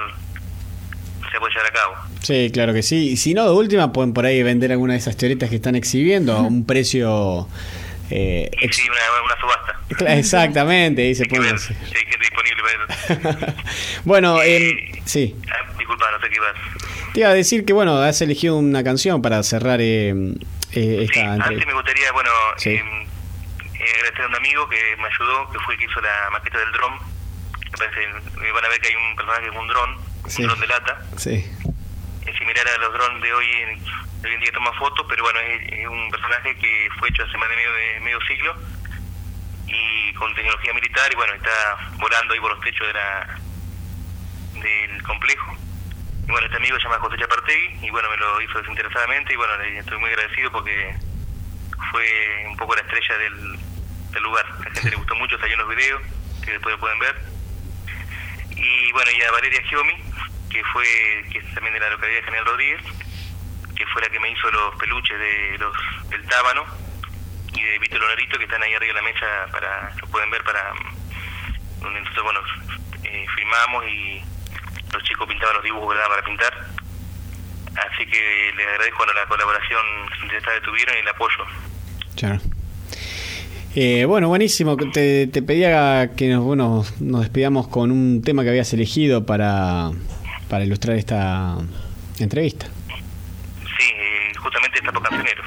se 1.31 1.39
puede 1.39 1.53
llevar 1.53 1.67
a 1.67 1.73
cabo. 1.73 1.95
Sí, 2.21 2.51
claro 2.53 2.73
que 2.73 2.83
sí. 2.83 3.09
Y 3.11 3.17
si 3.17 3.33
no, 3.33 3.45
de 3.45 3.51
última 3.51 3.91
pueden 3.91 4.13
por 4.13 4.25
ahí 4.25 4.43
vender 4.43 4.71
alguna 4.71 4.93
de 4.93 4.99
esas 4.99 5.17
teoretas 5.17 5.49
que 5.49 5.55
están 5.55 5.75
exhibiendo 5.75 6.33
a 6.33 6.41
un 6.41 6.65
precio... 6.65 7.47
Eh, 8.09 8.49
sí, 8.71 8.83
una, 8.89 9.39
subasta. 9.39 9.79
Exactamente, 10.13 11.01
ahí 11.03 11.15
se. 11.15 11.23
Sí, 11.23 11.79
disponible 12.19 12.63
para 12.63 13.55
bueno, 14.03 14.41
eh, 14.41 15.01
sí. 15.05 15.35
Ah, 15.49 15.71
disculpa, 15.77 16.11
no 16.11 16.19
sé 16.19 16.29
qué 16.29 16.35
ibas. 16.35 16.53
Te 17.13 17.19
iba 17.19 17.29
a 17.29 17.33
decir 17.33 17.65
que, 17.65 17.73
bueno, 17.73 17.97
has 17.97 18.21
elegido 18.21 18.57
una 18.57 18.83
canción 18.83 19.21
para 19.21 19.41
cerrar 19.43 19.79
eh, 19.81 20.09
eh 20.71 21.03
esta 21.03 21.13
sí, 21.13 21.19
Antes 21.19 21.67
me 21.67 21.73
gustaría, 21.73 22.11
bueno, 22.11 22.31
eh, 22.65 22.73
eh, 22.73 23.93
agradecer 23.95 24.21
a 24.21 24.27
un 24.27 24.35
amigo 24.35 24.67
que 24.67 24.95
me 24.97 25.07
ayudó, 25.07 25.49
que 25.51 25.59
fue 25.59 25.75
el 25.75 25.79
que 25.79 25.85
hizo 25.85 26.01
la 26.01 26.29
maqueta 26.31 26.57
del 26.57 26.71
dron. 26.71 26.93
Me 28.41 28.51
van 28.51 28.65
a 28.65 28.67
ver 28.67 28.79
que 28.79 28.87
hay 28.89 28.95
un 28.95 29.15
personaje 29.15 29.47
con 29.49 29.57
un 29.57 29.67
dron, 29.67 29.89
un 29.95 30.45
dron 30.45 30.59
de 30.59 30.67
lata. 30.67 31.01
Sí. 31.17 31.45
Es 32.25 32.37
similar 32.37 32.67
a 32.67 32.77
los 32.79 32.93
drones 32.93 33.21
de 33.21 33.33
hoy, 33.33 33.47
de 33.47 33.79
hoy 34.23 34.33
en 34.33 34.39
día 34.39 34.51
toma 34.53 34.73
fotos, 34.73 35.05
pero 35.09 35.23
bueno, 35.23 35.39
es, 35.39 35.87
un 35.87 36.09
personaje 36.11 36.55
que 36.57 36.89
fue 36.99 37.09
hecho 37.09 37.23
hace 37.23 37.37
más 37.37 37.49
de 37.49 37.55
medio, 37.55 37.73
de 37.73 37.99
medio 38.01 38.21
siglo 38.21 38.55
y 39.67 40.13
con 40.13 40.33
tecnología 40.35 40.73
militar 40.73 41.11
y 41.11 41.15
bueno, 41.15 41.33
está 41.33 41.91
volando 41.99 42.33
ahí 42.33 42.39
por 42.39 42.51
los 42.51 42.61
techos 42.61 42.87
de 42.87 42.93
la 42.93 43.39
del 44.53 45.03
complejo 45.03 45.57
bueno, 46.27 46.45
este 46.45 46.57
amigo 46.57 46.77
se 46.77 46.83
llama 46.83 46.99
José 46.99 47.17
Chapartegui 47.17 47.85
y 47.85 47.89
bueno, 47.89 48.09
me 48.09 48.17
lo 48.17 48.41
hizo 48.41 48.57
desinteresadamente 48.59 49.33
y 49.33 49.35
bueno, 49.35 49.53
estoy 49.61 49.97
muy 49.97 50.09
agradecido 50.09 50.51
porque 50.51 50.95
fue 51.91 52.45
un 52.47 52.57
poco 52.57 52.75
la 52.75 52.81
estrella 52.81 53.17
del, 53.17 53.59
del 54.11 54.23
lugar. 54.23 54.45
La 54.63 54.71
gente 54.71 54.89
le 54.89 54.95
gustó 54.95 55.15
mucho, 55.15 55.37
salió 55.37 55.53
en 55.53 55.59
los 55.59 55.69
videos, 55.69 56.01
que 56.43 56.51
después 56.51 56.77
pueden 56.77 56.99
ver. 56.99 57.15
Y 58.55 58.91
bueno, 58.93 59.11
y 59.11 59.21
a 59.21 59.31
Valeria 59.31 59.61
Giomi, 59.63 59.95
que 60.49 60.63
fue, 60.71 60.85
que 61.31 61.39
es 61.39 61.53
también 61.53 61.73
de 61.73 61.81
la 61.81 61.89
localidad 61.89 62.19
de 62.19 62.25
General 62.25 62.45
Rodríguez, 62.45 62.81
fue 63.91 64.01
la 64.01 64.09
que 64.09 64.19
me 64.19 64.29
hizo 64.31 64.49
los 64.51 64.75
peluches 64.75 65.17
de 65.19 65.57
los 65.57 65.75
del 66.09 66.23
Tábano 66.27 66.63
y 67.53 67.61
de 67.61 67.79
Vito 67.79 67.97
Lonerito, 67.97 68.37
que 68.37 68.45
están 68.45 68.63
ahí 68.63 68.73
arriba 68.73 68.93
de 68.93 69.01
la 69.01 69.07
mesa 69.07 69.25
para, 69.51 69.93
lo 70.01 70.07
pueden 70.07 70.29
ver 70.29 70.43
para 70.43 70.73
donde 71.81 71.99
nosotros 71.99 72.23
bueno 72.23 72.39
eh, 73.03 73.25
filmamos 73.35 73.85
y 73.87 74.21
los 74.93 75.03
chicos 75.03 75.27
pintaban 75.27 75.55
los 75.55 75.63
dibujos 75.63 75.95
para 76.07 76.23
pintar. 76.23 76.53
Así 77.75 78.05
que 78.05 78.53
les 78.55 78.67
agradezco 78.67 79.05
la 79.05 79.25
colaboración 79.25 79.81
que 80.29 80.61
tuvieron 80.61 80.95
y 80.95 80.99
el 80.99 81.07
apoyo. 81.07 81.45
Claro. 82.15 82.39
Eh, 83.75 84.05
bueno, 84.05 84.27
buenísimo. 84.27 84.77
Te, 84.77 85.27
te 85.27 85.41
pedía 85.41 86.11
que 86.15 86.29
nos, 86.29 86.43
bueno, 86.43 86.85
nos 86.99 87.21
despidamos 87.21 87.67
con 87.67 87.91
un 87.91 88.21
tema 88.21 88.43
que 88.43 88.49
habías 88.49 88.71
elegido 88.73 89.25
para, 89.25 89.91
para 90.47 90.63
ilustrar 90.63 90.97
esta 90.97 91.57
entrevista. 92.19 92.67
Eh, 94.89 95.01
cancionero. 95.01 95.43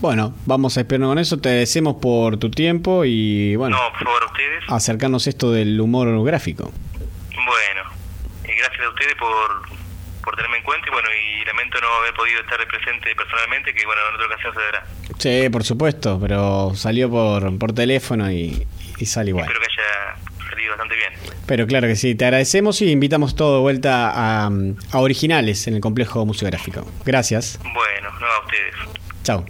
Bueno, 0.00 0.34
vamos 0.46 0.76
a 0.76 0.80
esperarnos 0.80 1.10
con 1.10 1.18
eso. 1.18 1.38
Te 1.38 1.48
agradecemos 1.50 1.96
por 2.00 2.38
tu 2.38 2.50
tiempo 2.50 3.04
y 3.04 3.56
bueno, 3.56 3.76
no, 3.76 3.92
por 3.92 4.04
favor, 4.04 4.24
ustedes. 4.26 4.64
acercarnos 4.68 5.26
esto 5.26 5.52
del 5.52 5.80
humor 5.80 6.24
gráfico 6.24 6.72
gracias 8.60 8.86
a 8.86 8.88
ustedes 8.90 9.14
por, 9.14 9.62
por 10.22 10.36
tenerme 10.36 10.58
en 10.58 10.64
cuenta 10.64 10.88
y 10.88 10.90
bueno, 10.92 11.08
y 11.10 11.44
lamento 11.44 11.80
no 11.80 11.88
haber 12.00 12.14
podido 12.14 12.40
estar 12.40 12.58
presente 12.66 13.14
personalmente, 13.14 13.72
que 13.74 13.86
bueno, 13.86 14.00
en 14.08 14.14
otra 14.14 14.26
ocasión 14.26 14.54
se 14.54 14.60
dará. 14.60 14.86
Sí, 15.18 15.48
por 15.50 15.64
supuesto, 15.64 16.18
pero 16.20 16.72
salió 16.74 17.10
por, 17.10 17.58
por 17.58 17.72
teléfono 17.72 18.30
y, 18.30 18.66
y 18.98 19.06
sale 19.06 19.30
igual. 19.30 19.46
Espero 19.46 19.60
que 19.60 19.72
haya 19.72 20.29
bastante 20.68 20.96
bien. 20.96 21.12
Pero 21.46 21.66
claro 21.66 21.88
que 21.88 21.96
sí, 21.96 22.14
te 22.14 22.24
agradecemos 22.24 22.80
y 22.82 22.90
invitamos 22.90 23.34
todo 23.34 23.56
de 23.56 23.60
vuelta 23.62 24.10
a, 24.10 24.50
a 24.92 24.98
Originales 24.98 25.66
en 25.66 25.74
el 25.74 25.80
complejo 25.80 26.24
museográfico. 26.26 26.86
Gracias. 27.04 27.58
Bueno, 27.62 28.10
no 28.20 28.26
a 28.26 28.40
ustedes. 28.44 28.74
Chao. 29.22 29.44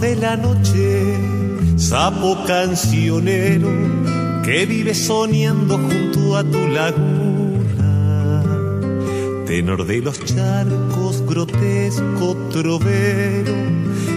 De 0.00 0.16
la 0.16 0.36
noche, 0.36 1.18
sapo 1.76 2.42
cancionero, 2.46 3.68
que 4.42 4.64
vive 4.64 4.94
soñando 4.94 5.76
junto 5.76 6.36
a 6.38 6.42
tu 6.44 6.68
laguna. 6.68 8.42
Tenor 9.46 9.86
de 9.86 10.00
los 10.00 10.24
charcos, 10.24 11.22
grotesco 11.26 12.34
trovero, 12.50 13.54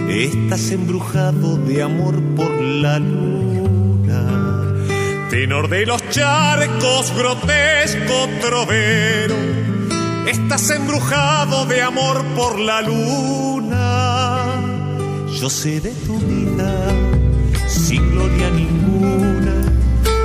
estás 0.08 0.70
embrujado 0.70 1.58
de 1.58 1.82
amor 1.82 2.18
por 2.34 2.50
la 2.50 2.98
luna. 2.98 4.62
Tenor 5.28 5.68
de 5.68 5.84
los 5.84 6.08
charcos, 6.08 7.12
grotesco 7.14 8.28
trovero, 8.40 9.36
estás 10.26 10.70
embrujado 10.70 11.66
de 11.66 11.82
amor 11.82 12.24
por 12.36 12.58
la 12.58 12.80
luna. 12.80 13.53
Yo 15.44 15.50
sé 15.50 15.78
de 15.78 15.90
tu 16.06 16.18
vida 16.20 16.72
sin 17.68 18.12
gloria 18.12 18.48
ninguna, 18.48 19.56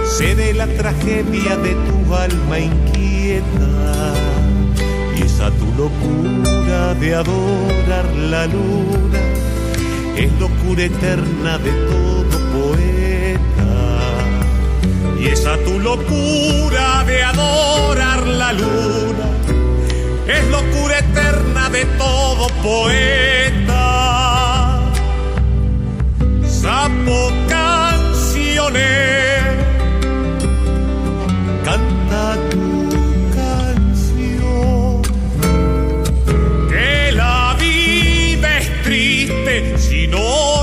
sé 0.06 0.34
de 0.34 0.54
la 0.54 0.66
tragedia 0.66 1.58
de 1.58 1.76
tu 1.76 2.16
alma 2.16 2.58
inquieta. 2.58 4.14
Y 5.18 5.24
esa 5.24 5.52
tu 5.52 5.66
locura 5.76 6.94
de 6.94 7.16
adorar 7.16 8.06
la 8.16 8.48
luna. 8.48 9.20
Es 10.16 10.32
locura 10.40 10.86
eterna 10.86 11.58
de 11.58 11.72
todo 11.92 12.40
poeta. 12.56 13.72
Y 15.20 15.28
esa 15.28 15.58
tu 15.66 15.80
locura 15.80 17.04
de 17.04 17.24
adorar 17.24 18.26
la 18.26 18.54
luna. 18.54 19.28
Es 20.28 20.48
locura 20.48 21.00
eterna 21.00 21.70
de 21.72 21.84
todo 21.98 22.48
poeta 22.64 23.89
sapo 26.62 27.32
canciones. 27.48 28.90
Canta 31.64 32.38
tu 32.52 32.90
canción. 33.40 35.02
Que 36.70 37.12
la 37.14 37.56
vida 37.60 38.58
es 38.58 38.84
triste 38.84 39.78
si 39.78 40.08
no 40.08 40.59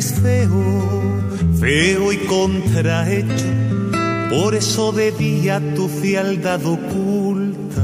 sabes 0.00 0.20
feo, 0.20 1.32
feo 1.58 2.12
y 2.12 2.18
contrahecho, 2.26 3.46
por 4.28 4.54
eso 4.54 4.92
de 4.92 5.10
día 5.12 5.62
tu 5.74 5.88
fialdad 5.88 6.60
ocultas 6.66 7.80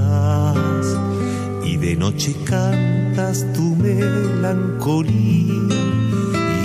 y 1.64 1.78
de 1.78 1.96
noche 1.96 2.36
cantas 2.44 3.46
tu 3.54 3.76
melancolía. 3.76 5.54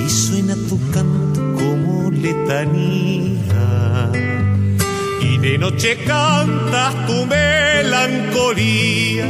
Y 0.05 0.09
suena 0.09 0.55
tu 0.67 0.77
canto 0.91 1.53
como 1.53 2.11
letanía. 2.11 4.11
Y 5.21 5.37
de 5.37 5.57
noche 5.57 5.97
cantas 6.05 6.93
tu 7.07 7.25
melancolía. 7.25 9.25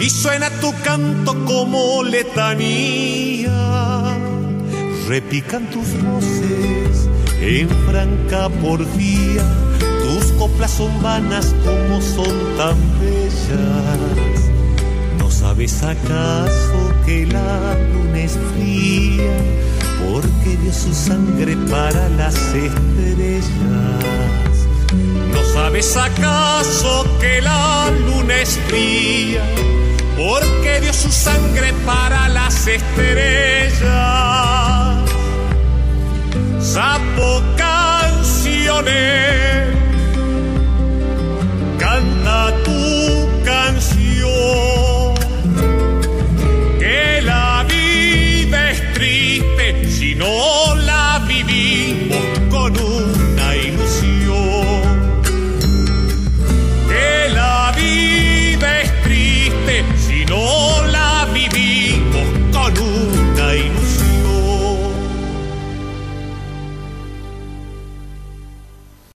Y 0.00 0.10
suena 0.10 0.50
tu 0.60 0.74
canto 0.82 1.44
como 1.44 2.02
letanía 2.02 3.91
repican 5.12 5.66
tus 5.66 6.02
voces 6.02 7.06
en 7.42 7.68
franca 7.86 8.48
porfía, 8.62 9.44
tus 10.00 10.32
coplas 10.38 10.70
son 10.70 11.02
vanas 11.02 11.54
como 11.66 12.00
son 12.00 12.34
tan 12.56 12.78
bellas. 12.98 14.40
¿No 15.18 15.30
sabes 15.30 15.82
acaso 15.82 16.94
que 17.04 17.26
la 17.26 17.76
luna 17.92 18.20
es 18.20 18.38
fría? 18.54 19.36
Porque 20.02 20.56
dio 20.62 20.72
su 20.72 20.94
sangre 20.94 21.58
para 21.70 22.08
las 22.08 22.34
estrellas. 22.54 23.44
¿No 25.34 25.44
sabes 25.52 25.94
acaso 25.94 27.06
que 27.20 27.42
la 27.42 27.90
luna 28.06 28.40
es 28.40 28.58
fría? 28.66 29.44
Porque 30.16 30.80
dio 30.80 30.94
su 30.94 31.12
sangre 31.12 31.74
para 31.84 32.30
las 32.30 32.66
estrellas 32.66 34.71
sapo 36.62 37.42
canciones 37.56 39.51